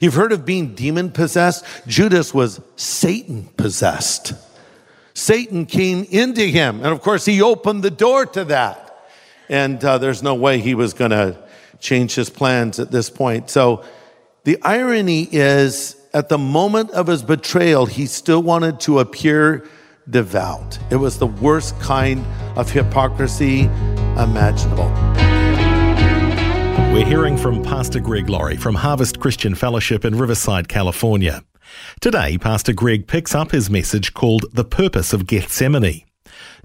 You've 0.00 0.14
heard 0.14 0.32
of 0.32 0.44
being 0.44 0.74
demon 0.74 1.10
possessed? 1.10 1.64
Judas 1.86 2.32
was 2.32 2.60
Satan 2.76 3.44
possessed. 3.56 4.32
Satan 5.14 5.66
came 5.66 6.04
into 6.10 6.42
him. 6.42 6.76
And 6.76 6.88
of 6.88 7.00
course, 7.02 7.24
he 7.24 7.42
opened 7.42 7.82
the 7.82 7.90
door 7.90 8.26
to 8.26 8.44
that. 8.46 9.06
And 9.48 9.84
uh, 9.84 9.98
there's 9.98 10.22
no 10.22 10.34
way 10.34 10.58
he 10.58 10.74
was 10.74 10.94
going 10.94 11.10
to 11.10 11.36
change 11.78 12.14
his 12.14 12.30
plans 12.30 12.78
at 12.78 12.90
this 12.90 13.10
point. 13.10 13.50
So 13.50 13.84
the 14.44 14.58
irony 14.62 15.28
is, 15.30 15.96
at 16.14 16.28
the 16.28 16.38
moment 16.38 16.90
of 16.92 17.06
his 17.06 17.22
betrayal, 17.22 17.86
he 17.86 18.06
still 18.06 18.42
wanted 18.42 18.80
to 18.80 19.00
appear 19.00 19.66
devout. 20.08 20.78
It 20.90 20.96
was 20.96 21.18
the 21.18 21.26
worst 21.26 21.78
kind 21.80 22.24
of 22.56 22.70
hypocrisy 22.70 23.64
imaginable. 24.16 24.90
We're 26.92 27.06
hearing 27.06 27.36
from 27.36 27.62
Pastor 27.62 28.00
Greg 28.00 28.28
Laurie 28.28 28.56
from 28.56 28.74
Harvest 28.74 29.18
Christian 29.20 29.54
Fellowship 29.54 30.04
in 30.04 30.18
Riverside, 30.18 30.68
California. 30.68 31.42
Today, 32.00 32.38
Pastor 32.38 32.72
Greg 32.72 33.06
picks 33.06 33.34
up 33.34 33.50
his 33.50 33.70
message 33.70 34.14
called 34.14 34.46
The 34.52 34.64
Purpose 34.64 35.12
of 35.12 35.26
Gethsemane. 35.26 36.04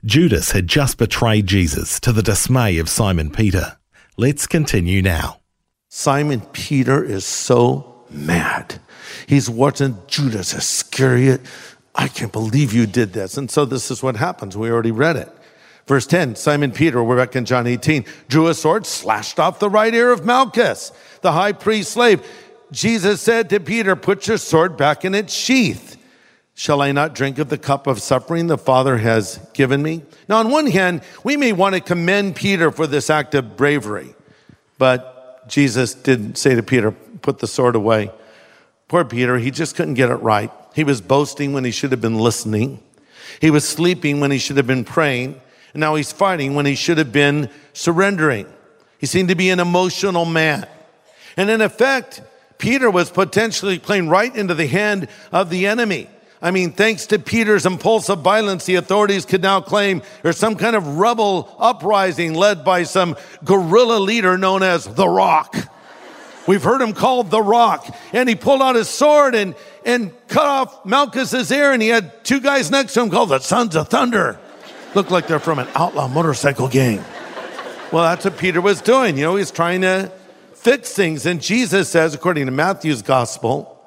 Judas 0.06 0.52
had 0.52 0.68
just 0.68 0.98
betrayed 0.98 1.48
Jesus 1.48 2.00
to 2.02 2.12
the 2.12 2.24
dismay 2.24 2.78
of 2.78 2.90
Simon 2.90 3.32
Peter. 3.32 3.78
Let's 4.18 4.48
continue 4.48 5.02
now. 5.02 5.42
Simon 5.90 6.42
Peter 6.42 7.04
is 7.04 7.26
so 7.26 8.06
mad. 8.10 8.80
He's 9.28 9.50
watching 9.50 9.98
Judas 10.08 10.54
Iscariot 10.54 11.42
I 11.98 12.08
can't 12.08 12.32
believe 12.32 12.74
you 12.74 12.86
did 12.86 13.14
this. 13.14 13.38
And 13.38 13.50
so 13.50 13.66
this 13.66 13.90
is 13.90 14.04
what 14.04 14.16
happens. 14.16 14.56
We 14.56 14.70
already 14.70 14.92
read 14.92 15.16
it. 15.16 15.30
Verse 15.88 16.06
10 16.06 16.36
Simon 16.36 16.72
Peter, 16.72 17.04
we're 17.04 17.18
back 17.18 17.36
in 17.36 17.46
John 17.46 17.66
18, 17.66 18.06
drew 18.28 18.48
a 18.48 18.54
sword, 18.54 18.86
slashed 18.86 19.40
off 19.40 19.60
the 19.60 19.70
right 19.70 19.94
ear 19.94 20.12
of 20.12 20.24
Malchus, 20.24 20.92
the 21.22 21.32
high 21.32 21.54
priest's 21.54 21.94
slave. 21.94 22.22
Jesus 22.72 23.22
said 23.22 23.50
to 23.50 23.60
Peter, 23.60 23.96
Put 23.96 24.28
your 24.28 24.38
sword 24.38 24.78
back 24.78 25.06
in 25.06 25.16
its 25.16 25.34
sheath. 25.34 25.98
Shall 26.54 26.82
I 26.82 26.92
not 26.92 27.14
drink 27.14 27.38
of 27.38 27.50
the 27.50 27.58
cup 27.58 27.86
of 27.86 28.02
suffering 28.02 28.48
the 28.48 28.58
Father 28.58 28.98
has 28.98 29.40
given 29.54 29.84
me? 29.84 30.04
Now, 30.28 30.38
on 30.38 30.50
one 30.50 30.66
hand, 30.66 31.02
we 31.24 31.38
may 31.38 31.54
want 31.54 31.76
to 31.76 31.82
commend 31.82 32.36
Peter 32.36 32.72
for 32.72 32.88
this 32.88 33.10
act 33.10 33.36
of 33.36 33.56
bravery, 33.56 34.16
but 34.80 35.48
Jesus 35.48 35.94
didn't 35.94 36.38
say 36.38 36.56
to 36.56 36.64
Peter, 36.64 36.92
Put 36.92 37.40
the 37.40 37.48
sword 37.48 37.76
away. 37.76 38.12
Poor 38.88 39.06
Peter, 39.06 39.38
he 39.38 39.52
just 39.52 39.76
couldn't 39.76 39.96
get 39.96 40.10
it 40.10 40.16
right. 40.16 40.52
He 40.74 40.84
was 40.84 41.02
boasting 41.02 41.54
when 41.54 41.64
he 41.64 41.72
should 41.72 41.92
have 41.92 42.02
been 42.02 42.18
listening. 42.18 42.82
He 43.42 43.52
was 43.52 43.68
sleeping 43.68 44.20
when 44.20 44.32
he 44.32 44.38
should 44.38 44.58
have 44.58 44.68
been 44.68 44.86
praying. 44.86 45.40
And 45.74 45.82
now 45.82 45.96
he's 45.96 46.12
fighting 46.12 46.56
when 46.56 46.66
he 46.66 46.76
should 46.76 46.98
have 46.98 47.12
been 47.12 47.50
surrendering. 47.74 48.48
He 48.98 49.06
seemed 49.06 49.30
to 49.30 49.36
be 49.36 49.50
an 49.50 49.60
emotional 49.60 50.26
man. 50.26 50.68
And 51.36 51.50
in 51.50 51.62
effect, 51.62 52.22
Peter 52.58 52.90
was 52.90 53.10
potentially 53.10 53.80
playing 53.80 54.10
right 54.10 54.36
into 54.36 54.54
the 54.54 54.68
hand 54.68 55.08
of 55.32 55.50
the 55.50 55.68
enemy. 55.68 56.10
I 56.42 56.52
mean, 56.52 56.72
thanks 56.72 57.08
to 57.08 57.20
Peter's 57.20 57.66
impulsive 57.66 58.20
violence, 58.20 58.66
the 58.66 58.76
authorities 58.76 59.26
could 59.26 59.42
now 59.42 59.60
claim 59.60 60.04
there's 60.22 60.38
some 60.38 60.56
kind 60.56 60.76
of 60.76 60.98
rebel 60.98 61.56
uprising 61.58 62.36
led 62.36 62.64
by 62.64 62.84
some 62.84 63.16
guerrilla 63.44 63.98
leader 63.98 64.38
known 64.38 64.62
as 64.62 64.86
The 64.86 65.08
Rock. 65.08 65.56
We've 66.48 66.64
heard 66.64 66.82
him 66.82 66.94
called 66.94 67.32
The 67.32 67.42
Rock. 67.42 67.94
And 68.14 68.30
he 68.30 68.36
pulled 68.36 68.62
out 68.62 68.76
his 68.76 68.88
sword 68.88 69.36
and, 69.36 69.56
and 69.86 70.14
cut 70.28 70.46
off 70.46 70.86
Malchus's 70.86 71.52
ear, 71.52 71.74
and 71.74 71.82
he 71.82 71.90
had 71.90 72.24
two 72.24 72.40
guys 72.40 72.70
next 72.70 72.94
to 72.94 73.02
him 73.02 73.10
called 73.10 73.30
the 73.30 73.40
Sons 73.40 73.76
of 73.76 73.90
Thunder. 73.90 74.40
Looked 74.96 75.12
like 75.12 75.28
they're 75.28 75.40
from 75.40 75.60
an 75.60 75.68
outlaw 75.76 76.08
motorcycle 76.08 76.68
gang. 76.68 77.04
Well, 77.92 78.04
that's 78.04 78.26
what 78.26 78.38
Peter 78.38 78.62
was 78.62 78.82
doing. 78.82 79.18
You 79.18 79.24
know, 79.24 79.36
he's 79.36 79.52
trying 79.52 79.82
to 79.82 80.12
fix 80.68 80.92
things. 80.92 81.26
And 81.26 81.42
Jesus 81.42 81.88
says, 81.88 82.14
according 82.14 82.46
to 82.48 82.52
Matthew's 82.52 83.02
gospel, 83.02 83.82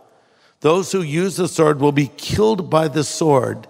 those 0.60 0.90
who 0.90 1.02
use 1.02 1.36
the 1.36 1.46
sword 1.46 1.78
will 1.78 1.92
be 1.92 2.10
killed 2.16 2.70
by 2.70 2.88
the 2.88 3.04
sword. 3.04 3.66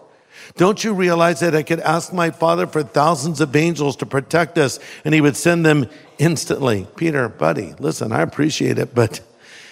Don't 0.57 0.85
you 0.85 0.95
realize 0.95 1.41
that 1.41 1.57
I 1.57 1.65
could 1.65 1.81
ask 1.81 2.13
my 2.13 2.31
father 2.31 2.69
for 2.69 2.85
thousands 2.85 3.41
of 3.41 3.57
angels 3.57 3.97
to 3.97 4.07
protect 4.07 4.59
us 4.59 4.79
and 5.05 5.13
he 5.13 5.21
would 5.21 5.37
send 5.37 5.67
them 5.67 5.89
instantly? 6.19 6.87
Peter, 6.95 7.29
buddy, 7.29 7.75
listen, 7.81 8.13
I 8.13 8.23
appreciate 8.23 8.79
it, 8.79 8.95
but 8.95 9.21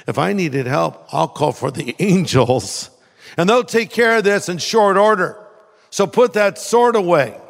if 0.09 0.19
I 0.19 0.33
needed 0.33 0.67
help, 0.67 1.07
I'll 1.15 1.29
call 1.29 1.53
for 1.53 1.71
the 1.71 1.95
angels 2.01 2.91
and 3.37 3.49
they'll 3.49 3.63
take 3.63 3.91
care 3.91 4.17
of 4.17 4.25
this 4.25 4.49
in 4.49 4.59
short 4.59 4.97
order. 4.97 5.39
So 5.91 6.09
put 6.09 6.33
that 6.33 6.59
sword 6.59 6.97
away. 6.97 7.41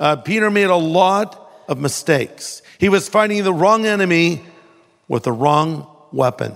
Uh, 0.00 0.16
Peter 0.16 0.50
made 0.50 0.70
a 0.70 0.76
lot 0.76 1.64
of 1.68 1.78
mistakes. 1.78 2.62
He 2.78 2.88
was 2.88 3.08
fighting 3.08 3.44
the 3.44 3.54
wrong 3.54 3.86
enemy 3.86 4.42
with 5.08 5.24
the 5.24 5.32
wrong 5.32 5.86
weapon. 6.12 6.54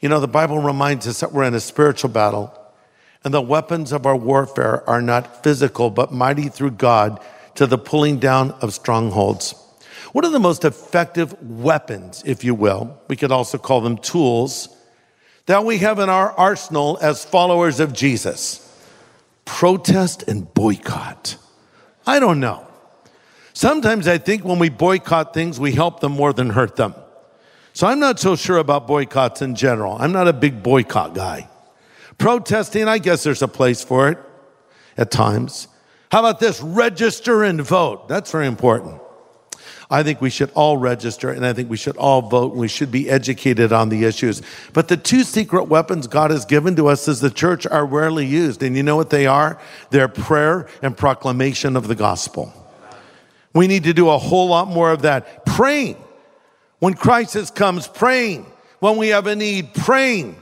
You 0.00 0.08
know, 0.08 0.20
the 0.20 0.28
Bible 0.28 0.58
reminds 0.58 1.06
us 1.06 1.20
that 1.20 1.32
we're 1.32 1.44
in 1.44 1.54
a 1.54 1.60
spiritual 1.60 2.10
battle, 2.10 2.54
and 3.24 3.34
the 3.34 3.42
weapons 3.42 3.92
of 3.92 4.06
our 4.06 4.16
warfare 4.16 4.88
are 4.88 5.02
not 5.02 5.42
physical, 5.42 5.90
but 5.90 6.12
mighty 6.12 6.48
through 6.48 6.72
God 6.72 7.20
to 7.56 7.66
the 7.66 7.78
pulling 7.78 8.18
down 8.18 8.52
of 8.60 8.72
strongholds. 8.72 9.54
One 10.12 10.24
of 10.24 10.32
the 10.32 10.38
most 10.38 10.64
effective 10.64 11.34
weapons, 11.42 12.22
if 12.24 12.44
you 12.44 12.54
will, 12.54 12.98
we 13.08 13.16
could 13.16 13.32
also 13.32 13.58
call 13.58 13.80
them 13.80 13.98
tools, 13.98 14.68
that 15.46 15.64
we 15.64 15.78
have 15.78 15.98
in 15.98 16.08
our 16.08 16.30
arsenal 16.32 16.98
as 17.00 17.24
followers 17.24 17.80
of 17.80 17.92
Jesus 17.92 18.64
protest 19.44 20.22
and 20.28 20.52
boycott. 20.52 21.36
I 22.06 22.20
don't 22.20 22.38
know. 22.38 22.66
Sometimes 23.54 24.06
I 24.06 24.18
think 24.18 24.44
when 24.44 24.58
we 24.58 24.68
boycott 24.68 25.32
things, 25.32 25.58
we 25.58 25.72
help 25.72 26.00
them 26.00 26.12
more 26.12 26.34
than 26.34 26.50
hurt 26.50 26.76
them. 26.76 26.94
So 27.78 27.86
I'm 27.86 28.00
not 28.00 28.18
so 28.18 28.34
sure 28.34 28.58
about 28.58 28.88
boycotts 28.88 29.40
in 29.40 29.54
general. 29.54 29.96
I'm 30.00 30.10
not 30.10 30.26
a 30.26 30.32
big 30.32 30.64
boycott 30.64 31.14
guy. 31.14 31.48
Protesting, 32.18 32.88
I 32.88 32.98
guess 32.98 33.22
there's 33.22 33.40
a 33.40 33.46
place 33.46 33.84
for 33.84 34.08
it 34.08 34.18
at 34.96 35.12
times. 35.12 35.68
How 36.10 36.18
about 36.18 36.40
this? 36.40 36.60
Register 36.60 37.44
and 37.44 37.62
vote. 37.62 38.08
That's 38.08 38.32
very 38.32 38.48
important. 38.48 39.00
I 39.88 40.02
think 40.02 40.20
we 40.20 40.28
should 40.28 40.50
all 40.56 40.76
register 40.76 41.30
and 41.30 41.46
I 41.46 41.52
think 41.52 41.70
we 41.70 41.76
should 41.76 41.96
all 41.98 42.20
vote 42.20 42.50
and 42.50 42.60
we 42.60 42.66
should 42.66 42.90
be 42.90 43.08
educated 43.08 43.72
on 43.72 43.90
the 43.90 44.06
issues. 44.06 44.42
But 44.72 44.88
the 44.88 44.96
two 44.96 45.22
secret 45.22 45.68
weapons 45.68 46.08
God 46.08 46.32
has 46.32 46.44
given 46.44 46.74
to 46.74 46.88
us 46.88 47.06
as 47.06 47.20
the 47.20 47.30
church 47.30 47.64
are 47.64 47.86
rarely 47.86 48.26
used. 48.26 48.60
And 48.64 48.76
you 48.76 48.82
know 48.82 48.96
what 48.96 49.10
they 49.10 49.28
are? 49.28 49.56
They're 49.90 50.08
prayer 50.08 50.66
and 50.82 50.96
proclamation 50.96 51.76
of 51.76 51.86
the 51.86 51.94
gospel. 51.94 52.52
We 53.54 53.68
need 53.68 53.84
to 53.84 53.92
do 53.92 54.08
a 54.08 54.18
whole 54.18 54.48
lot 54.48 54.66
more 54.66 54.90
of 54.90 55.02
that. 55.02 55.46
Praying. 55.46 56.06
When 56.78 56.94
crisis 56.94 57.50
comes, 57.50 57.88
praying. 57.88 58.46
When 58.80 58.96
we 58.96 59.08
have 59.08 59.26
a 59.26 59.34
need, 59.34 59.74
praying 59.74 60.36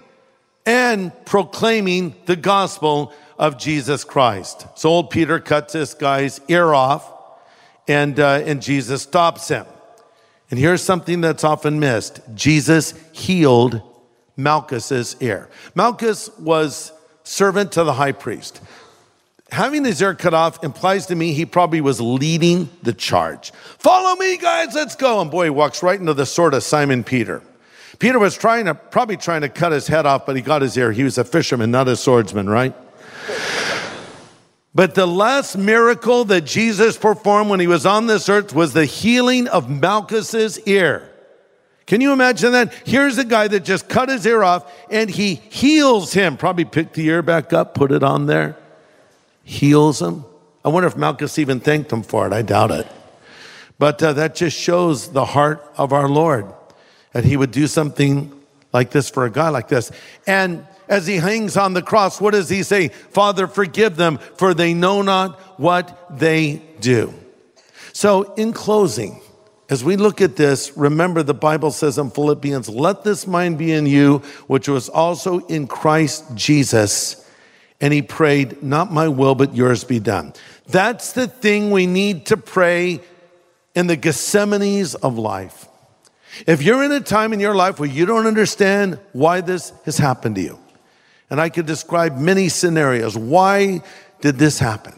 and 0.67 1.13
proclaiming 1.25 2.15
the 2.27 2.37
gospel 2.37 3.13
of 3.39 3.57
Jesus 3.57 4.05
Christ. 4.05 4.67
So 4.75 4.91
old 4.91 5.11
Peter 5.11 5.39
cuts 5.39 5.73
this 5.73 5.95
guy's 5.95 6.41
ear 6.49 6.75
off 6.75 7.11
and, 7.89 8.19
uh, 8.19 8.43
and 8.45 8.61
Jesus 8.61 9.03
stops 9.03 9.49
him. 9.49 9.67
And 10.51 10.59
here's 10.59 10.83
something 10.83 11.21
that's 11.21 11.45
often 11.45 11.81
missed. 11.81 12.21
Jesus 12.35 12.95
healed 13.13 13.81
Malchus's 14.37 15.17
ear. 15.21 15.49
Malchus 15.75 16.31
was 16.39 16.93
servant 17.25 17.73
to 17.73 17.85
the 17.85 17.95
high 17.95 18.13
priest. 18.13 18.61
Having 19.53 19.85
his 19.85 20.03
ear 20.03 20.15
cut 20.15 20.35
off 20.35 20.63
implies 20.65 21.07
to 21.07 21.15
me 21.15 21.33
he 21.33 21.47
probably 21.47 21.81
was 21.81 22.01
leading 22.01 22.69
the 22.83 22.93
charge. 22.93 23.53
Follow 23.79 24.17
me, 24.17 24.37
guys, 24.37 24.75
let's 24.75 24.97
go. 24.97 25.21
And 25.21 25.31
boy, 25.31 25.45
he 25.45 25.51
walks 25.51 25.83
right 25.83 25.99
into 25.99 26.15
the 26.15 26.27
sword 26.27 26.53
of 26.55 26.63
Simon 26.63 27.05
Peter. 27.05 27.43
Peter 27.99 28.19
was 28.19 28.37
trying 28.37 28.67
to, 28.67 28.75
probably 28.75 29.17
trying 29.17 29.41
to 29.43 29.49
cut 29.49 29.73
his 29.73 29.87
head 29.87 30.05
off, 30.05 30.27
but 30.27 30.37
he 30.37 30.43
got 30.43 30.63
his 30.63 30.77
ear. 30.77 30.93
He 30.93 31.05
was 31.05 31.17
a 31.17 31.25
fisherman, 31.25 31.71
not 31.71 31.89
a 31.89 31.97
swordsman, 31.97 32.49
right? 32.49 32.75
But 34.75 34.95
the 34.95 35.07
last 35.07 35.57
miracle 35.57 36.25
that 36.27 36.43
Jesus 36.43 36.99
performed 36.99 37.49
when 37.49 37.61
he 37.61 37.67
was 37.67 37.87
on 37.87 38.09
this 38.09 38.29
earth 38.29 38.55
was 38.55 38.75
the 38.75 38.85
healing 38.85 39.49
of 39.49 39.71
Malchus's 39.71 40.59
ear. 40.67 41.11
Can 41.87 42.01
you 42.01 42.13
imagine 42.13 42.53
that? 42.53 42.75
Here's 42.85 43.17
a 43.17 43.25
guy 43.25 43.49
that 43.49 43.61
just 43.61 43.89
cut 43.89 44.09
his 44.09 44.27
ear 44.27 44.43
off 44.43 44.71
and 44.91 45.09
he 45.09 45.37
heals 45.37 46.13
him. 46.13 46.37
Probably 46.37 46.65
picked 46.65 46.95
the 46.95 47.07
ear 47.07 47.23
back 47.23 47.53
up, 47.53 47.75
put 47.75 47.93
it 47.93 48.03
on 48.03 48.27
there, 48.27 48.57
heals 49.47 50.03
him. 50.03 50.25
I 50.65 50.69
wonder 50.69 50.89
if 50.89 50.97
Malchus 50.97 51.39
even 51.39 51.61
thanked 51.61 51.93
him 51.93 52.03
for 52.03 52.27
it. 52.27 52.33
I 52.33 52.43
doubt 52.43 52.73
it. 52.73 52.87
But 53.79 54.03
uh, 54.03 54.13
that 54.15 54.35
just 54.35 54.59
shows 54.59 55.13
the 55.13 55.25
heart 55.25 55.65
of 55.77 55.93
our 55.93 56.09
Lord 56.09 56.53
that 57.13 57.25
he 57.25 57.37
would 57.37 57.53
do 57.53 57.67
something 57.67 58.33
like 58.73 58.91
this 58.91 59.09
for 59.09 59.25
a 59.25 59.31
guy 59.31 59.49
like 59.49 59.69
this. 59.69 59.93
And 60.27 60.67
as 60.89 61.07
he 61.07 61.17
hangs 61.17 61.57
on 61.57 61.73
the 61.73 61.83
cross, 61.83 62.21
what 62.21 62.33
does 62.33 62.49
he 62.49 62.63
say? 62.63 62.89
Father, 62.89 63.47
forgive 63.47 63.97
them, 63.97 64.19
for 64.19 64.53
they 64.53 64.75
know 64.75 65.03
not 65.03 65.39
what 65.59 66.19
they 66.19 66.63
do. 66.81 67.15
So, 67.93 68.35
in 68.35 68.53
closing, 68.53 69.21
as 69.71 69.83
we 69.83 69.97
look 69.97 70.21
at 70.21 70.37
this, 70.37 70.77
remember 70.77 71.23
the 71.23 71.35
Bible 71.35 71.71
says 71.71 71.99
in 71.99 72.11
Philippians, 72.11 72.69
let 72.69 73.05
this 73.05 73.27
mind 73.27 73.59
be 73.59 73.73
in 73.73 73.87
you, 73.87 74.19
which 74.49 74.69
was 74.69 74.89
also 74.89 75.39
in 75.47 75.67
Christ 75.67 76.25
Jesus. 76.35 77.26
And 77.81 77.93
he 77.93 78.03
prayed, 78.03 78.63
not 78.63 78.93
my 78.93 79.09
will, 79.09 79.35
but 79.35 79.55
yours 79.55 79.85
be 79.85 79.99
done. 80.01 80.33
That's 80.69 81.13
the 81.13 81.27
thing 81.27 81.71
we 81.71 81.87
need 81.87 82.27
to 82.27 82.37
pray 82.37 83.01
in 83.75 83.87
the 83.87 83.97
Gethsemanes 83.97 84.97
of 85.03 85.19
life. 85.19 85.69
If 86.47 86.63
you're 86.63 86.83
in 86.83 86.93
a 86.93 87.01
time 87.01 87.33
in 87.33 87.41
your 87.41 87.55
life 87.55 87.79
where 87.79 87.89
you 87.89 88.07
don't 88.07 88.27
understand 88.27 88.99
why 89.13 89.41
this 89.41 89.73
has 89.85 89.99
happened 89.99 90.37
to 90.37 90.41
you, 90.43 90.59
and 91.31 91.41
I 91.41 91.49
could 91.49 91.67
describe 91.67 92.17
many 92.19 92.49
scenarios. 92.49 93.17
Why 93.17 93.83
did 94.21 94.37
this 94.37 94.59
happen? 94.59 94.95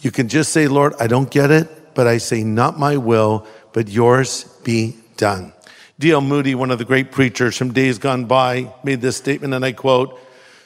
You 0.00 0.10
can 0.10 0.28
just 0.28 0.52
say, 0.52 0.68
Lord, 0.68 0.94
I 0.98 1.06
don't 1.06 1.30
get 1.30 1.50
it, 1.50 1.94
but 1.94 2.06
I 2.06 2.18
say, 2.18 2.44
not 2.44 2.78
my 2.78 2.96
will, 2.96 3.46
but 3.72 3.88
yours 3.88 4.44
be 4.64 4.96
done. 5.16 5.52
D.L. 5.98 6.20
Moody, 6.20 6.54
one 6.54 6.70
of 6.70 6.78
the 6.78 6.84
great 6.84 7.12
preachers 7.12 7.56
from 7.56 7.72
days 7.72 7.98
gone 7.98 8.24
by, 8.24 8.72
made 8.84 9.00
this 9.00 9.16
statement, 9.16 9.52
and 9.52 9.64
I 9.64 9.72
quote, 9.72 10.18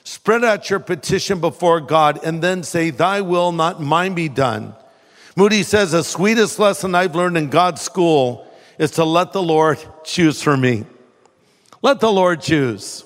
Spread 0.05 0.45
out 0.45 0.69
your 0.69 0.81
petition 0.81 1.41
before 1.41 1.81
God 1.81 2.21
and 2.23 2.43
then 2.43 2.63
say, 2.63 2.91
Thy 2.91 3.23
will, 3.23 3.53
not 3.53 3.81
mine, 3.81 4.15
be 4.15 4.29
done. 4.29 4.75
Moody 5.35 5.63
says, 5.63 5.93
The 5.93 6.05
sweetest 6.05 6.59
lesson 6.59 6.95
I've 6.95 7.17
learned 7.17 7.39
in 7.39 7.49
God's 7.49 7.81
school 7.81 8.47
is 8.79 8.93
to 8.93 9.05
let 9.05 9.33
the 9.33 9.43
Lord 9.43 9.79
choose 10.05 10.43
for 10.43 10.57
me. 10.57 10.85
Let 11.81 12.01
the 12.01 12.13
Lord 12.13 12.43
choose. 12.43 13.05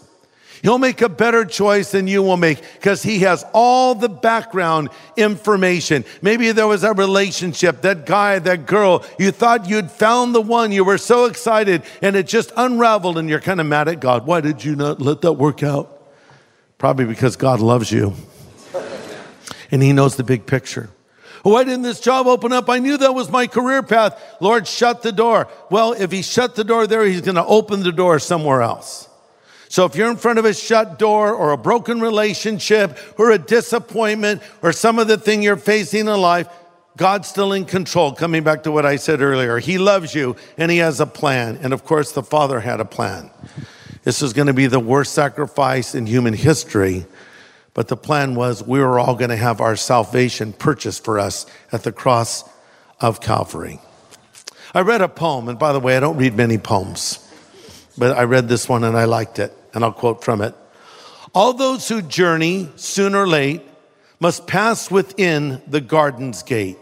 He'll 0.60 0.78
make 0.78 1.02
a 1.02 1.08
better 1.08 1.44
choice 1.44 1.92
than 1.92 2.08
you 2.08 2.20
will 2.20 2.36
make 2.36 2.60
because 2.74 3.00
he 3.04 3.20
has 3.20 3.44
all 3.52 3.94
the 3.94 4.08
background 4.08 4.88
information. 5.16 6.04
Maybe 6.20 6.50
there 6.50 6.66
was 6.66 6.82
a 6.82 6.92
relationship, 6.92 7.82
that 7.82 8.06
guy, 8.06 8.40
that 8.40 8.66
girl, 8.66 9.04
you 9.20 9.30
thought 9.30 9.68
you'd 9.68 9.90
found 9.90 10.34
the 10.34 10.40
one, 10.40 10.72
you 10.72 10.82
were 10.82 10.98
so 10.98 11.26
excited, 11.26 11.84
and 12.02 12.16
it 12.16 12.26
just 12.26 12.50
unraveled, 12.56 13.18
and 13.18 13.28
you're 13.28 13.40
kind 13.40 13.60
of 13.60 13.66
mad 13.66 13.86
at 13.86 14.00
God. 14.00 14.26
Why 14.26 14.40
did 14.40 14.64
you 14.64 14.74
not 14.74 15.00
let 15.00 15.20
that 15.20 15.34
work 15.34 15.62
out? 15.62 15.97
Probably 16.78 17.04
because 17.04 17.36
God 17.36 17.60
loves 17.60 17.90
you 17.90 18.14
and 19.70 19.82
he 19.82 19.92
knows 19.92 20.16
the 20.16 20.24
big 20.24 20.46
picture. 20.46 20.90
Why 21.42 21.64
didn't 21.64 21.82
this 21.82 22.00
job 22.00 22.26
open 22.26 22.52
up? 22.52 22.68
I 22.68 22.78
knew 22.78 22.96
that 22.98 23.14
was 23.14 23.30
my 23.30 23.46
career 23.46 23.82
path. 23.82 24.20
Lord, 24.40 24.66
shut 24.66 25.02
the 25.02 25.12
door. 25.12 25.48
Well, 25.70 25.92
if 25.92 26.10
he 26.10 26.22
shut 26.22 26.56
the 26.56 26.64
door 26.64 26.86
there, 26.86 27.04
he's 27.04 27.20
going 27.20 27.36
to 27.36 27.44
open 27.44 27.82
the 27.82 27.92
door 27.92 28.18
somewhere 28.18 28.62
else. 28.62 29.08
So 29.68 29.84
if 29.84 29.94
you're 29.94 30.10
in 30.10 30.16
front 30.16 30.38
of 30.38 30.44
a 30.44 30.54
shut 30.54 30.98
door 30.98 31.32
or 31.32 31.52
a 31.52 31.58
broken 31.58 32.00
relationship 32.00 32.98
or 33.18 33.30
a 33.30 33.38
disappointment 33.38 34.42
or 34.62 34.72
some 34.72 34.98
of 34.98 35.08
the 35.08 35.18
thing 35.18 35.42
you're 35.42 35.56
facing 35.56 36.08
in 36.08 36.20
life, 36.20 36.48
God's 36.96 37.28
still 37.28 37.52
in 37.52 37.64
control. 37.64 38.12
Coming 38.12 38.42
back 38.42 38.64
to 38.64 38.72
what 38.72 38.84
I 38.84 38.96
said 38.96 39.20
earlier, 39.20 39.58
He 39.58 39.78
loves 39.78 40.14
you 40.14 40.36
and 40.56 40.70
He 40.70 40.78
has 40.78 41.00
a 41.00 41.06
plan. 41.06 41.58
And 41.62 41.72
of 41.72 41.84
course, 41.84 42.12
the 42.12 42.22
Father 42.22 42.60
had 42.60 42.80
a 42.80 42.84
plan. 42.84 43.30
This 44.08 44.22
is 44.22 44.32
going 44.32 44.46
to 44.46 44.54
be 44.54 44.68
the 44.68 44.80
worst 44.80 45.12
sacrifice 45.12 45.94
in 45.94 46.06
human 46.06 46.32
history, 46.32 47.04
but 47.74 47.88
the 47.88 47.96
plan 47.98 48.34
was 48.34 48.66
we 48.66 48.78
were 48.78 48.98
all 48.98 49.14
going 49.14 49.28
to 49.28 49.36
have 49.36 49.60
our 49.60 49.76
salvation 49.76 50.54
purchased 50.54 51.04
for 51.04 51.18
us 51.18 51.44
at 51.72 51.82
the 51.82 51.92
cross 51.92 52.42
of 53.02 53.20
Calvary. 53.20 53.80
I 54.72 54.80
read 54.80 55.02
a 55.02 55.10
poem, 55.10 55.46
and 55.50 55.58
by 55.58 55.74
the 55.74 55.78
way, 55.78 55.94
I 55.94 56.00
don't 56.00 56.16
read 56.16 56.34
many 56.34 56.56
poems, 56.56 57.18
but 57.98 58.16
I 58.16 58.22
read 58.22 58.48
this 58.48 58.66
one 58.66 58.82
and 58.82 58.96
I 58.96 59.04
liked 59.04 59.38
it, 59.38 59.54
and 59.74 59.84
I'll 59.84 59.92
quote 59.92 60.24
from 60.24 60.40
it. 60.40 60.54
All 61.34 61.52
those 61.52 61.86
who 61.86 62.00
journey, 62.00 62.70
soon 62.76 63.14
or 63.14 63.28
late, 63.28 63.60
must 64.20 64.46
pass 64.46 64.90
within 64.90 65.60
the 65.66 65.82
garden's 65.82 66.42
gate, 66.42 66.78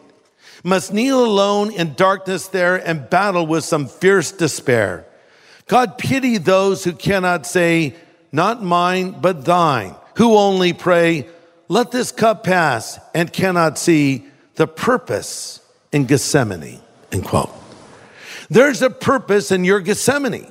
must 0.62 0.92
kneel 0.92 1.24
alone 1.24 1.72
in 1.72 1.94
darkness 1.94 2.46
there 2.46 2.76
and 2.76 3.10
battle 3.10 3.48
with 3.48 3.64
some 3.64 3.88
fierce 3.88 4.30
despair. 4.30 5.05
God 5.66 5.98
pity 5.98 6.38
those 6.38 6.84
who 6.84 6.92
cannot 6.92 7.46
say, 7.46 7.94
Not 8.32 8.62
mine, 8.62 9.16
but 9.20 9.44
thine, 9.44 9.94
who 10.16 10.36
only 10.36 10.72
pray, 10.72 11.28
Let 11.68 11.90
this 11.90 12.12
cup 12.12 12.44
pass, 12.44 12.98
and 13.14 13.32
cannot 13.32 13.78
see 13.78 14.24
the 14.54 14.66
purpose 14.66 15.60
in 15.92 16.06
Gethsemane. 16.06 16.80
End 17.12 17.24
quote. 17.24 17.50
There's 18.48 18.82
a 18.82 18.90
purpose 18.90 19.50
in 19.50 19.64
your 19.64 19.80
Gethsemane. 19.80 20.50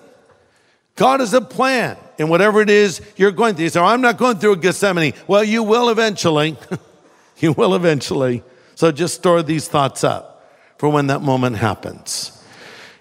God 0.95 1.19
has 1.19 1.33
a 1.33 1.41
plan 1.41 1.97
in 2.17 2.29
whatever 2.29 2.61
it 2.61 2.69
is 2.69 3.01
you're 3.17 3.31
going 3.31 3.55
through. 3.55 3.63
You 3.63 3.69
say, 3.69 3.79
oh, 3.79 3.85
I'm 3.85 4.01
not 4.01 4.17
going 4.17 4.37
through 4.37 4.53
a 4.53 4.57
Gethsemane. 4.57 5.13
Well, 5.27 5.43
you 5.43 5.63
will 5.63 5.89
eventually. 5.89 6.57
you 7.37 7.51
will 7.53 7.75
eventually. 7.75 8.43
So 8.75 8.91
just 8.91 9.15
store 9.15 9.43
these 9.43 9.67
thoughts 9.67 10.03
up 10.03 10.49
for 10.77 10.89
when 10.89 11.07
that 11.07 11.21
moment 11.21 11.57
happens. 11.57 12.31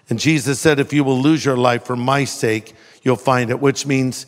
And 0.08 0.18
Jesus 0.18 0.60
said, 0.60 0.78
if 0.78 0.92
you 0.92 1.04
will 1.04 1.20
lose 1.20 1.44
your 1.44 1.56
life 1.56 1.84
for 1.84 1.96
my 1.96 2.24
sake, 2.24 2.74
you'll 3.02 3.16
find 3.16 3.50
it, 3.50 3.60
which 3.60 3.86
means 3.86 4.26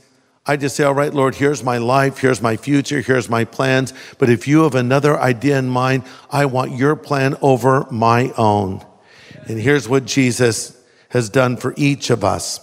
I 0.48 0.56
just 0.56 0.76
say, 0.76 0.84
all 0.84 0.94
right, 0.94 1.12
Lord, 1.12 1.34
here's 1.34 1.64
my 1.64 1.78
life, 1.78 2.18
here's 2.18 2.40
my 2.40 2.56
future, 2.56 3.00
here's 3.00 3.28
my 3.28 3.44
plans. 3.44 3.92
But 4.18 4.30
if 4.30 4.46
you 4.46 4.62
have 4.62 4.76
another 4.76 5.18
idea 5.18 5.58
in 5.58 5.68
mind, 5.68 6.04
I 6.30 6.46
want 6.46 6.76
your 6.76 6.94
plan 6.94 7.36
over 7.42 7.86
my 7.90 8.32
own. 8.38 8.84
And 9.48 9.58
here's 9.58 9.88
what 9.88 10.04
Jesus 10.04 10.80
has 11.10 11.28
done 11.28 11.56
for 11.56 11.74
each 11.76 12.10
of 12.10 12.22
us. 12.22 12.60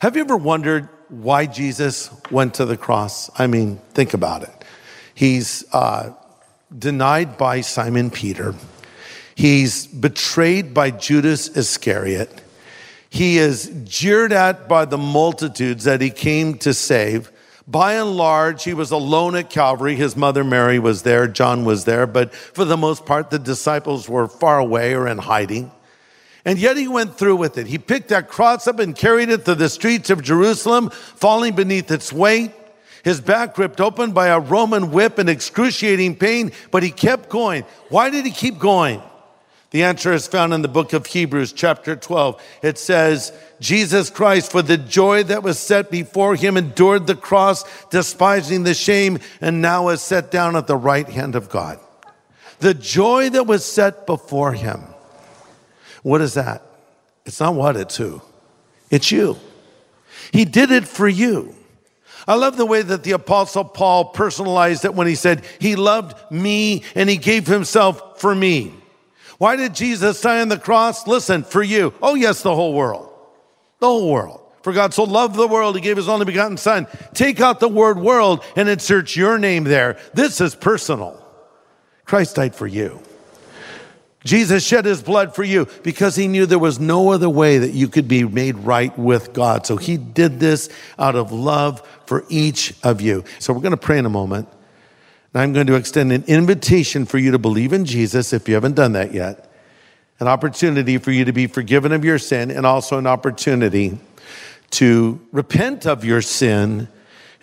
Have 0.00 0.16
you 0.16 0.22
ever 0.22 0.36
wondered 0.36 0.88
why 1.08 1.46
Jesus 1.46 2.10
went 2.30 2.54
to 2.54 2.64
the 2.64 2.76
cross? 2.76 3.30
I 3.38 3.46
mean, 3.46 3.76
think 3.94 4.14
about 4.14 4.42
it. 4.42 4.64
He's 5.14 5.64
uh, 5.72 6.14
denied 6.76 7.38
by 7.38 7.60
Simon 7.60 8.10
Peter, 8.10 8.54
he's 9.36 9.86
betrayed 9.86 10.74
by 10.74 10.90
Judas 10.90 11.48
Iscariot, 11.48 12.41
he 13.12 13.36
is 13.36 13.70
jeered 13.84 14.32
at 14.32 14.68
by 14.68 14.86
the 14.86 14.96
multitudes 14.96 15.84
that 15.84 16.00
he 16.00 16.08
came 16.08 16.56
to 16.56 16.72
save. 16.72 17.30
By 17.68 17.96
and 17.96 18.16
large, 18.16 18.64
he 18.64 18.72
was 18.72 18.90
alone 18.90 19.36
at 19.36 19.50
Calvary. 19.50 19.96
His 19.96 20.16
mother 20.16 20.42
Mary 20.42 20.78
was 20.78 21.02
there, 21.02 21.28
John 21.28 21.66
was 21.66 21.84
there, 21.84 22.06
but 22.06 22.34
for 22.34 22.64
the 22.64 22.78
most 22.78 23.04
part, 23.04 23.28
the 23.28 23.38
disciples 23.38 24.08
were 24.08 24.28
far 24.28 24.58
away 24.58 24.94
or 24.94 25.06
in 25.06 25.18
hiding. 25.18 25.70
And 26.46 26.58
yet 26.58 26.78
he 26.78 26.88
went 26.88 27.18
through 27.18 27.36
with 27.36 27.58
it. 27.58 27.66
He 27.66 27.76
picked 27.76 28.08
that 28.08 28.30
cross 28.30 28.66
up 28.66 28.78
and 28.78 28.96
carried 28.96 29.28
it 29.28 29.44
through 29.44 29.56
the 29.56 29.68
streets 29.68 30.08
of 30.08 30.22
Jerusalem, 30.22 30.88
falling 30.88 31.54
beneath 31.54 31.90
its 31.90 32.14
weight. 32.14 32.52
His 33.04 33.20
back 33.20 33.58
ripped 33.58 33.82
open 33.82 34.12
by 34.12 34.28
a 34.28 34.40
Roman 34.40 34.90
whip 34.90 35.18
in 35.18 35.28
excruciating 35.28 36.16
pain, 36.16 36.50
but 36.70 36.82
he 36.82 36.90
kept 36.90 37.28
going. 37.28 37.64
Why 37.90 38.08
did 38.08 38.24
he 38.24 38.30
keep 38.30 38.58
going? 38.58 39.02
The 39.72 39.84
answer 39.84 40.12
is 40.12 40.26
found 40.26 40.52
in 40.52 40.60
the 40.60 40.68
book 40.68 40.92
of 40.92 41.06
Hebrews, 41.06 41.54
chapter 41.54 41.96
12. 41.96 42.40
It 42.62 42.76
says, 42.76 43.32
Jesus 43.58 44.10
Christ, 44.10 44.52
for 44.52 44.60
the 44.60 44.76
joy 44.76 45.22
that 45.24 45.42
was 45.42 45.58
set 45.58 45.90
before 45.90 46.34
him, 46.36 46.58
endured 46.58 47.06
the 47.06 47.16
cross, 47.16 47.64
despising 47.88 48.64
the 48.64 48.74
shame, 48.74 49.18
and 49.40 49.62
now 49.62 49.88
is 49.88 50.02
set 50.02 50.30
down 50.30 50.56
at 50.56 50.66
the 50.66 50.76
right 50.76 51.08
hand 51.08 51.34
of 51.34 51.48
God. 51.48 51.80
The 52.58 52.74
joy 52.74 53.30
that 53.30 53.46
was 53.46 53.64
set 53.64 54.06
before 54.06 54.52
him. 54.52 54.82
What 56.02 56.20
is 56.20 56.34
that? 56.34 56.62
It's 57.24 57.40
not 57.40 57.54
what, 57.54 57.76
it's 57.76 57.96
who. 57.96 58.20
It's 58.90 59.10
you. 59.10 59.38
He 60.32 60.44
did 60.44 60.70
it 60.70 60.86
for 60.86 61.08
you. 61.08 61.54
I 62.28 62.34
love 62.34 62.58
the 62.58 62.66
way 62.66 62.82
that 62.82 63.04
the 63.04 63.12
apostle 63.12 63.64
Paul 63.64 64.06
personalized 64.06 64.84
it 64.84 64.94
when 64.94 65.06
he 65.06 65.14
said, 65.14 65.46
he 65.58 65.76
loved 65.76 66.30
me 66.30 66.82
and 66.94 67.08
he 67.08 67.16
gave 67.16 67.46
himself 67.46 68.20
for 68.20 68.34
me. 68.34 68.74
Why 69.42 69.56
did 69.56 69.74
Jesus 69.74 70.20
die 70.20 70.40
on 70.40 70.50
the 70.50 70.56
cross? 70.56 71.08
Listen, 71.08 71.42
for 71.42 71.64
you. 71.64 71.92
Oh, 72.00 72.14
yes, 72.14 72.42
the 72.42 72.54
whole 72.54 72.74
world. 72.74 73.12
The 73.80 73.88
whole 73.88 74.08
world. 74.08 74.40
For 74.62 74.72
God 74.72 74.94
so 74.94 75.02
loved 75.02 75.34
the 75.34 75.48
world, 75.48 75.74
he 75.74 75.80
gave 75.80 75.96
his 75.96 76.08
only 76.08 76.24
begotten 76.26 76.56
son. 76.56 76.86
Take 77.12 77.40
out 77.40 77.58
the 77.58 77.68
word 77.68 77.98
world 77.98 78.44
and 78.54 78.68
insert 78.68 79.16
your 79.16 79.38
name 79.38 79.64
there. 79.64 79.98
This 80.14 80.40
is 80.40 80.54
personal. 80.54 81.20
Christ 82.04 82.36
died 82.36 82.54
for 82.54 82.68
you. 82.68 83.02
Jesus 84.22 84.64
shed 84.64 84.84
his 84.84 85.02
blood 85.02 85.34
for 85.34 85.42
you 85.42 85.66
because 85.82 86.14
he 86.14 86.28
knew 86.28 86.46
there 86.46 86.60
was 86.60 86.78
no 86.78 87.10
other 87.10 87.28
way 87.28 87.58
that 87.58 87.72
you 87.72 87.88
could 87.88 88.06
be 88.06 88.22
made 88.22 88.54
right 88.58 88.96
with 88.96 89.32
God. 89.32 89.66
So 89.66 89.76
he 89.76 89.96
did 89.96 90.38
this 90.38 90.68
out 91.00 91.16
of 91.16 91.32
love 91.32 91.84
for 92.06 92.24
each 92.28 92.74
of 92.84 93.00
you. 93.00 93.24
So 93.40 93.52
we're 93.52 93.58
going 93.58 93.72
to 93.72 93.76
pray 93.76 93.98
in 93.98 94.06
a 94.06 94.08
moment. 94.08 94.46
And 95.32 95.42
I'm 95.42 95.52
going 95.52 95.66
to 95.66 95.74
extend 95.74 96.12
an 96.12 96.24
invitation 96.26 97.06
for 97.06 97.18
you 97.18 97.30
to 97.30 97.38
believe 97.38 97.72
in 97.72 97.84
Jesus 97.84 98.32
if 98.32 98.48
you 98.48 98.54
haven't 98.54 98.74
done 98.74 98.92
that 98.92 99.12
yet. 99.12 99.50
An 100.20 100.28
opportunity 100.28 100.98
for 100.98 101.10
you 101.10 101.24
to 101.24 101.32
be 101.32 101.46
forgiven 101.46 101.92
of 101.92 102.04
your 102.04 102.18
sin 102.18 102.50
and 102.50 102.66
also 102.66 102.98
an 102.98 103.06
opportunity 103.06 103.98
to 104.70 105.20
repent 105.32 105.86
of 105.86 106.04
your 106.04 106.22
sin 106.22 106.88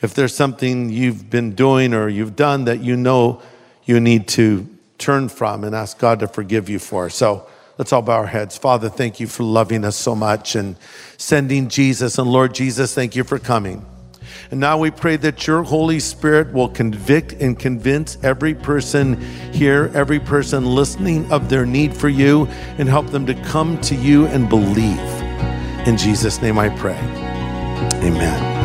if 0.01 0.13
there's 0.13 0.33
something 0.33 0.89
you've 0.89 1.29
been 1.29 1.55
doing 1.55 1.93
or 1.93 2.07
you've 2.07 2.35
done 2.35 2.65
that 2.65 2.79
you 2.79 2.95
know 2.95 3.41
you 3.85 3.99
need 3.99 4.27
to 4.29 4.67
turn 4.97 5.29
from 5.29 5.63
and 5.63 5.75
ask 5.75 5.97
God 5.97 6.19
to 6.19 6.27
forgive 6.27 6.69
you 6.69 6.79
for. 6.79 7.09
So 7.09 7.47
let's 7.77 7.91
all 7.91 8.01
bow 8.01 8.13
our 8.13 8.27
heads. 8.27 8.57
Father, 8.57 8.89
thank 8.89 9.19
you 9.19 9.27
for 9.27 9.43
loving 9.43 9.83
us 9.83 9.95
so 9.95 10.15
much 10.15 10.55
and 10.55 10.75
sending 11.17 11.69
Jesus. 11.69 12.17
And 12.17 12.31
Lord 12.31 12.53
Jesus, 12.53 12.93
thank 12.93 13.15
you 13.15 13.23
for 13.23 13.39
coming. 13.39 13.85
And 14.51 14.59
now 14.59 14.77
we 14.77 14.91
pray 14.91 15.17
that 15.17 15.47
your 15.47 15.63
Holy 15.63 15.99
Spirit 15.99 16.51
will 16.53 16.69
convict 16.69 17.33
and 17.33 17.57
convince 17.57 18.17
every 18.23 18.53
person 18.53 19.19
here, 19.53 19.91
every 19.93 20.19
person 20.19 20.65
listening 20.65 21.31
of 21.31 21.49
their 21.49 21.65
need 21.65 21.95
for 21.95 22.09
you, 22.09 22.47
and 22.77 22.89
help 22.89 23.07
them 23.07 23.25
to 23.25 23.33
come 23.43 23.79
to 23.81 23.95
you 23.95 24.25
and 24.27 24.49
believe. 24.49 24.99
In 25.87 25.97
Jesus' 25.97 26.41
name 26.41 26.57
I 26.59 26.69
pray. 26.69 26.97
Amen. 28.01 28.59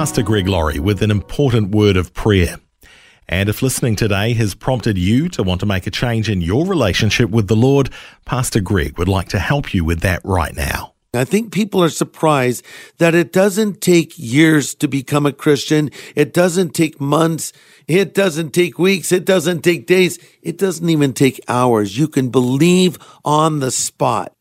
Pastor 0.00 0.22
Greg 0.22 0.48
Laurie 0.48 0.80
with 0.80 1.02
an 1.02 1.10
important 1.10 1.74
word 1.74 1.96
of 1.96 2.14
prayer. 2.14 2.56
And 3.30 3.48
if 3.48 3.62
listening 3.62 3.94
today 3.94 4.34
has 4.34 4.56
prompted 4.56 4.98
you 4.98 5.28
to 5.30 5.44
want 5.44 5.60
to 5.60 5.66
make 5.66 5.86
a 5.86 5.90
change 5.92 6.28
in 6.28 6.40
your 6.40 6.66
relationship 6.66 7.30
with 7.30 7.46
the 7.46 7.54
Lord, 7.54 7.88
Pastor 8.24 8.60
Greg 8.60 8.98
would 8.98 9.08
like 9.08 9.28
to 9.28 9.38
help 9.38 9.72
you 9.72 9.84
with 9.84 10.00
that 10.00 10.20
right 10.24 10.54
now. 10.54 10.94
I 11.14 11.24
think 11.24 11.52
people 11.52 11.82
are 11.82 11.90
surprised 11.90 12.64
that 12.98 13.14
it 13.14 13.32
doesn't 13.32 13.80
take 13.80 14.18
years 14.18 14.74
to 14.76 14.88
become 14.88 15.26
a 15.26 15.32
Christian. 15.32 15.90
It 16.16 16.34
doesn't 16.34 16.74
take 16.74 17.00
months. 17.00 17.52
It 17.86 18.14
doesn't 18.14 18.50
take 18.50 18.80
weeks. 18.80 19.12
It 19.12 19.24
doesn't 19.24 19.62
take 19.62 19.86
days. 19.86 20.18
It 20.42 20.58
doesn't 20.58 20.88
even 20.88 21.12
take 21.12 21.40
hours. 21.46 21.96
You 21.96 22.08
can 22.08 22.30
believe 22.30 22.98
on 23.24 23.60
the 23.60 23.70
spot. 23.70 24.32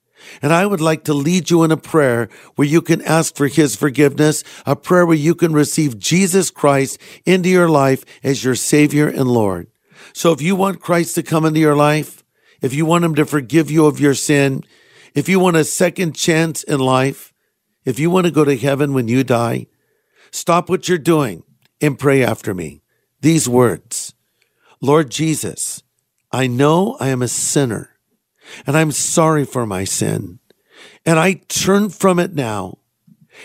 And 0.41 0.53
I 0.53 0.65
would 0.65 0.81
like 0.81 1.03
to 1.05 1.13
lead 1.13 1.49
you 1.49 1.63
in 1.63 1.71
a 1.71 1.77
prayer 1.77 2.29
where 2.55 2.67
you 2.67 2.81
can 2.81 3.01
ask 3.03 3.35
for 3.35 3.47
his 3.47 3.75
forgiveness, 3.75 4.43
a 4.65 4.75
prayer 4.75 5.05
where 5.05 5.15
you 5.15 5.35
can 5.35 5.53
receive 5.53 5.99
Jesus 5.99 6.51
Christ 6.51 6.99
into 7.25 7.49
your 7.49 7.69
life 7.69 8.05
as 8.23 8.43
your 8.43 8.55
Savior 8.55 9.07
and 9.07 9.27
Lord. 9.27 9.67
So 10.13 10.31
if 10.31 10.41
you 10.41 10.55
want 10.55 10.81
Christ 10.81 11.15
to 11.15 11.23
come 11.23 11.45
into 11.45 11.59
your 11.59 11.75
life, 11.75 12.23
if 12.61 12.73
you 12.73 12.85
want 12.85 13.05
him 13.05 13.15
to 13.15 13.25
forgive 13.25 13.71
you 13.71 13.85
of 13.85 13.99
your 13.99 14.13
sin, 14.13 14.63
if 15.13 15.29
you 15.29 15.39
want 15.39 15.57
a 15.57 15.63
second 15.63 16.15
chance 16.15 16.63
in 16.63 16.79
life, 16.79 17.33
if 17.85 17.99
you 17.99 18.09
want 18.09 18.25
to 18.25 18.31
go 18.31 18.43
to 18.43 18.57
heaven 18.57 18.93
when 18.93 19.07
you 19.07 19.23
die, 19.23 19.67
stop 20.31 20.69
what 20.69 20.87
you're 20.87 20.97
doing 20.97 21.43
and 21.81 21.97
pray 21.97 22.23
after 22.23 22.53
me. 22.53 22.81
These 23.21 23.49
words 23.49 24.13
Lord 24.81 25.09
Jesus, 25.09 25.83
I 26.31 26.47
know 26.47 26.95
I 26.99 27.09
am 27.09 27.21
a 27.21 27.27
sinner 27.27 27.98
and 28.65 28.77
I'm 28.77 28.91
sorry 28.91 29.45
for 29.45 29.65
my 29.65 29.83
sin. 29.83 30.39
And 31.05 31.19
I 31.19 31.33
turn 31.47 31.89
from 31.89 32.19
it 32.19 32.33
now, 32.33 32.77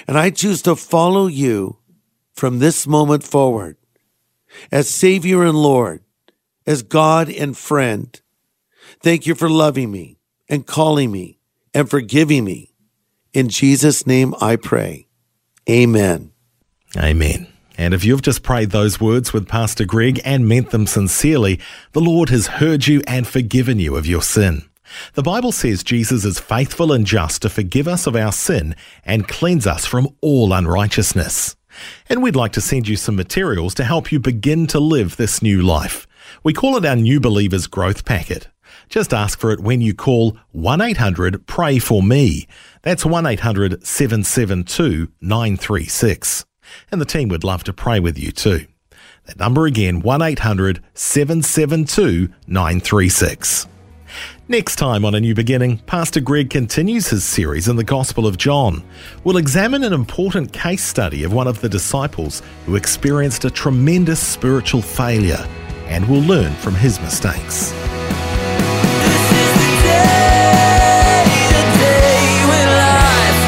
and 0.07 0.19
I 0.19 0.31
choose 0.31 0.62
to 0.62 0.77
follow 0.77 1.27
you 1.27 1.79
from 2.33 2.59
this 2.59 2.87
moment 2.87 3.23
forward 3.25 3.77
as 4.71 4.88
Savior 4.88 5.45
and 5.45 5.57
Lord, 5.57 6.03
as 6.67 6.83
God 6.83 7.29
and 7.29 7.57
friend. 7.57 8.21
Thank 9.01 9.27
you 9.27 9.35
for 9.35 9.49
loving 9.49 9.90
me 9.90 10.19
and 10.49 10.67
calling 10.67 11.11
me 11.11 11.38
and 11.73 11.88
forgiving 11.88 12.45
me. 12.45 12.75
In 13.33 13.49
Jesus' 13.49 14.07
name 14.07 14.35
I 14.40 14.57
pray. 14.57 15.09
Amen. 15.69 16.33
Amen. 16.97 17.49
And 17.77 17.93
if 17.93 18.05
you've 18.05 18.23
just 18.23 18.43
prayed 18.43 18.71
those 18.71 19.01
words 19.01 19.33
with 19.33 19.49
Pastor 19.49 19.85
Greg 19.85 20.21
and 20.25 20.49
meant 20.49 20.71
them 20.71 20.87
sincerely, 20.87 21.59
the 21.93 22.01
Lord 22.01 22.29
has 22.29 22.47
heard 22.47 22.87
you 22.87 23.03
and 23.07 23.27
forgiven 23.27 23.81
you 23.81 23.97
of 23.97 24.07
your 24.07 24.23
sin. 24.23 24.62
The 25.14 25.22
Bible 25.22 25.52
says 25.52 25.83
Jesus 25.83 26.24
is 26.24 26.38
faithful 26.38 26.92
and 26.92 27.07
just 27.07 27.42
to 27.42 27.48
forgive 27.48 27.88
us 27.88 28.07
of 28.07 28.16
our 28.16 28.33
sin 28.33 28.74
and 29.04 29.28
cleanse 29.28 29.66
us 29.66 29.87
from 29.87 30.09
all 30.20 30.52
unrighteousness. 30.52 31.57
And 32.09 32.22
we'd 32.22 32.37
like 32.37 32.52
to 32.52 32.61
send 32.61 32.88
you 32.88 32.96
some 32.96 33.16
materials 33.16 33.74
to 33.74 33.85
help 33.85 34.12
you 34.12 34.20
begin 34.20 34.66
to 34.68 34.80
live 34.80 35.16
this 35.16 35.42
new 35.42 35.62
life. 35.62 36.07
We 36.42 36.52
call 36.52 36.76
it 36.76 36.87
our 36.87 36.96
New 36.96 37.20
Believers 37.20 37.66
Growth 37.66 38.04
Packet. 38.04 38.48
Just 38.88 39.14
ask 39.14 39.38
for 39.38 39.50
it 39.50 39.61
when 39.61 39.80
you 39.80 39.94
call 39.94 40.37
1 40.52 40.80
800 40.80 41.46
Pray 41.46 41.78
For 41.78 42.02
Me. 42.02 42.46
That's 42.83 43.04
1 43.04 43.26
800 43.26 43.85
772 43.85 45.09
936. 45.20 46.44
And 46.90 47.00
the 47.00 47.07
team 47.07 47.28
would 47.28 47.44
love 47.44 47.64
to 47.64 47.72
pray 47.72 48.00
with 48.00 48.18
you 48.18 48.30
too. 48.30 48.66
That 49.26 49.38
number 49.38 49.66
again 49.66 50.00
1 50.00 50.22
800 50.22 50.83
772 50.94 52.28
936. 52.46 53.66
Next 54.46 54.76
time 54.76 55.07
on 55.07 55.14
A 55.14 55.20
New 55.20 55.35
Beginning, 55.35 55.78
Pastor 55.78 56.20
Greg 56.20 56.50
continues 56.50 57.09
his 57.09 57.24
series 57.24 57.66
in 57.66 57.76
the 57.76 57.83
Gospel 57.83 58.26
of 58.26 58.37
John. 58.37 58.85
We'll 59.24 59.38
examine 59.38 59.83
an 59.83 59.94
important 59.94 60.52
case 60.52 60.85
study 60.85 61.24
of 61.24 61.33
one 61.33 61.46
of 61.46 61.62
the 61.62 61.68
disciples 61.70 62.42
who 62.66 62.76
experienced 62.76 63.46
a 63.46 63.50
tremendous 63.50 64.20
spiritual 64.20 64.83
failure, 64.83 65.42
and 65.87 66.07
we'll 66.11 66.20
learn 66.20 66.52
from 66.57 66.74
his 66.74 67.00
mistakes. 67.00 67.70
This 67.70 69.33
is 69.33 69.54
the 69.54 69.80
day, 69.83 71.24
the 71.48 71.64
day 71.80 72.44
when 72.50 72.68
life 72.76 73.40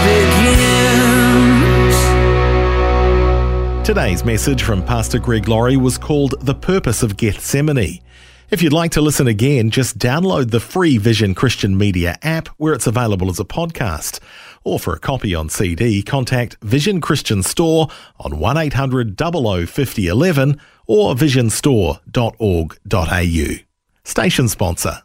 begins. 3.76 3.86
Today's 3.86 4.24
message 4.24 4.62
from 4.62 4.82
Pastor 4.82 5.18
Greg 5.18 5.46
Laurie 5.46 5.76
was 5.76 5.98
called 5.98 6.36
The 6.40 6.54
Purpose 6.54 7.02
of 7.02 7.18
Gethsemane. 7.18 8.00
If 8.48 8.62
you'd 8.62 8.72
like 8.72 8.92
to 8.92 9.00
listen 9.00 9.26
again, 9.26 9.70
just 9.70 9.98
download 9.98 10.50
the 10.50 10.60
free 10.60 10.98
Vision 10.98 11.34
Christian 11.34 11.76
Media 11.76 12.16
app 12.22 12.46
where 12.58 12.74
it's 12.74 12.86
available 12.86 13.28
as 13.28 13.40
a 13.40 13.44
podcast. 13.44 14.20
Or 14.62 14.78
for 14.78 14.94
a 14.94 15.00
copy 15.00 15.34
on 15.34 15.48
CD, 15.48 16.02
contact 16.02 16.56
Vision 16.62 17.00
Christian 17.00 17.42
Store 17.42 17.88
on 18.20 18.38
1800 18.38 19.18
00 19.18 19.66
5011 19.66 20.60
or 20.86 21.14
visionstore.org.au. 21.14 23.64
Station 24.04 24.48
sponsor. 24.48 25.02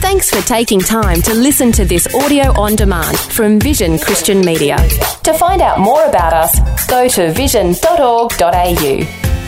Thanks 0.00 0.30
for 0.30 0.40
taking 0.46 0.80
time 0.80 1.20
to 1.22 1.34
listen 1.34 1.72
to 1.72 1.84
this 1.84 2.12
audio 2.14 2.58
on 2.60 2.76
demand 2.76 3.18
from 3.18 3.58
Vision 3.58 3.98
Christian 3.98 4.40
Media. 4.40 4.76
To 5.24 5.34
find 5.34 5.60
out 5.60 5.80
more 5.80 6.04
about 6.06 6.32
us, 6.32 6.86
go 6.86 7.08
to 7.08 7.32
vision.org.au. 7.32 9.39